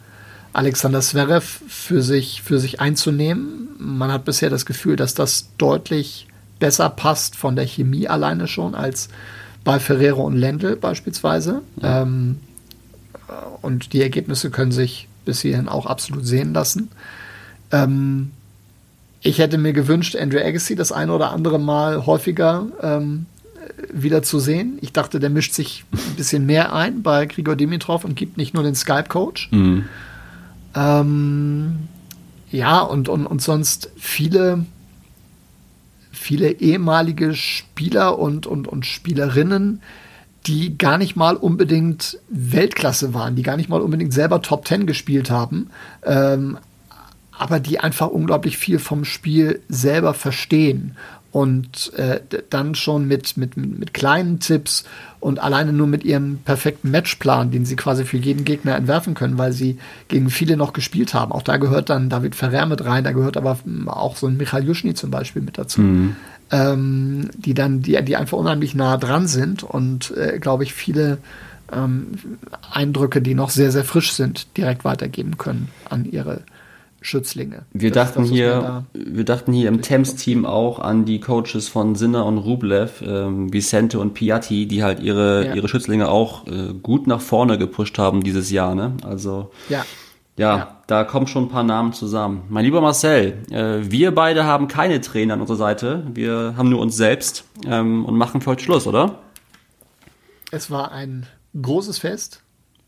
[0.54, 3.70] Alexander Zverev für sich, für sich einzunehmen.
[3.78, 6.28] Man hat bisher das Gefühl, dass das deutlich
[6.60, 9.10] besser passt von der Chemie alleine schon als
[9.64, 11.62] bei Ferrero und Lendl beispielsweise.
[11.82, 12.40] Ähm,
[13.62, 16.90] und die Ergebnisse können sich bis hierhin auch absolut sehen lassen.
[17.72, 18.32] Ähm,
[19.22, 23.28] ich hätte mir gewünscht, Andrew Agassi das eine oder andere Mal häufiger ähm,
[23.94, 24.80] wieder zu sehen.
[24.82, 28.54] Ich dachte, der mischt sich ein bisschen mehr ein bei Grigor Dimitrov und gibt nicht
[28.54, 29.50] nur den Skype-Coach.
[30.76, 31.88] Ähm,
[32.52, 34.66] ja, und, und, und sonst viele,
[36.12, 39.82] viele ehemalige Spieler und, und, und Spielerinnen,
[40.48, 44.86] die gar nicht mal unbedingt Weltklasse waren, die gar nicht mal unbedingt selber Top Ten
[44.86, 45.70] gespielt haben,
[46.04, 46.58] ähm,
[47.32, 50.96] aber die einfach unglaublich viel vom Spiel selber verstehen
[51.32, 52.20] und äh,
[52.50, 54.84] dann schon mit, mit, mit kleinen Tipps
[55.22, 59.38] und alleine nur mit ihrem perfekten Matchplan, den sie quasi für jeden Gegner entwerfen können,
[59.38, 59.78] weil sie
[60.10, 61.32] gegen viele noch gespielt haben.
[61.32, 63.58] Auch da gehört dann David Ferrer mit rein, da gehört aber
[63.88, 65.82] auch so ein Michael Juschny zum Beispiel mit dazu.
[65.82, 66.16] Mhm.
[66.52, 71.20] Ähm, die dann, die, die einfach unheimlich nah dran sind und, äh, glaube ich, viele
[71.72, 72.08] ähm,
[72.72, 76.42] Eindrücke, die noch sehr, sehr frisch sind, direkt weitergeben können an ihre
[77.02, 77.66] Schützlinge.
[77.74, 82.26] Wir das dachten hier, wir dachten hier im Thames-Team auch an die Coaches von Sinner
[82.28, 85.56] und Rublev, ähm, Vicente und Piatti, die halt ihre, ja.
[85.56, 88.94] ihre Schützlinge auch äh, gut nach vorne gepusht haben dieses Jahr, ne?
[89.04, 89.84] Also, ja.
[90.38, 92.44] Ja, ja, da kommen schon ein paar Namen zusammen.
[92.50, 96.04] Mein lieber Marcel, äh, wir beide haben keine Trainer an unserer Seite.
[96.14, 99.20] Wir haben nur uns selbst ähm, und machen für heute Schluss, oder?
[100.52, 101.28] Es war ein
[101.60, 102.42] großes Fest.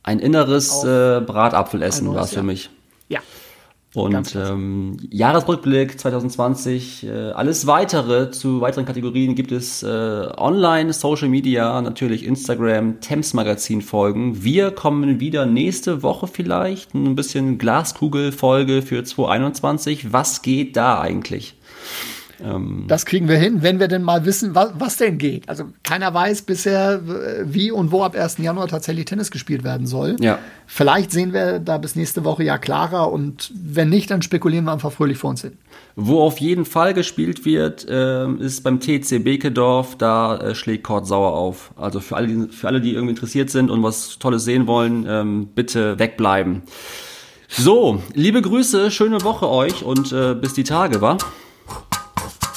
[0.04, 2.70] Ein inneres äh, Bratapfelessen war es für mich.
[3.10, 3.20] Ja.
[3.96, 11.30] Und ähm, Jahresrückblick 2020, äh, alles weitere zu weiteren Kategorien gibt es äh, online, Social
[11.30, 14.44] Media, natürlich Instagram, Temps Magazin folgen.
[14.44, 20.12] Wir kommen wieder nächste Woche vielleicht, ein bisschen Glaskugel-Folge für 2021.
[20.12, 21.54] Was geht da eigentlich?
[22.44, 25.48] Ähm, das kriegen wir hin, wenn wir denn mal wissen, was, was denn geht.
[25.48, 27.02] Also keiner weiß bisher,
[27.44, 28.38] wie und wo ab 1.
[28.40, 30.16] Januar tatsächlich Tennis gespielt werden soll.
[30.20, 30.40] Ja.
[30.68, 34.74] Vielleicht sehen wir da bis nächste Woche ja klarer und wenn nicht, dann spekulieren wir
[34.74, 35.54] einfach fröhlich vor uns hin.
[35.96, 41.08] Wo auf jeden Fall gespielt wird, äh, ist beim TC Bekedorf, da äh, schlägt Kurt
[41.08, 41.72] Sauer auf.
[41.76, 45.06] Also für alle, die, für alle, die irgendwie interessiert sind und was Tolles sehen wollen,
[45.08, 46.64] ähm, bitte wegbleiben.
[47.48, 51.18] So, liebe Grüße, schöne Woche euch und äh, bis die Tage, wa?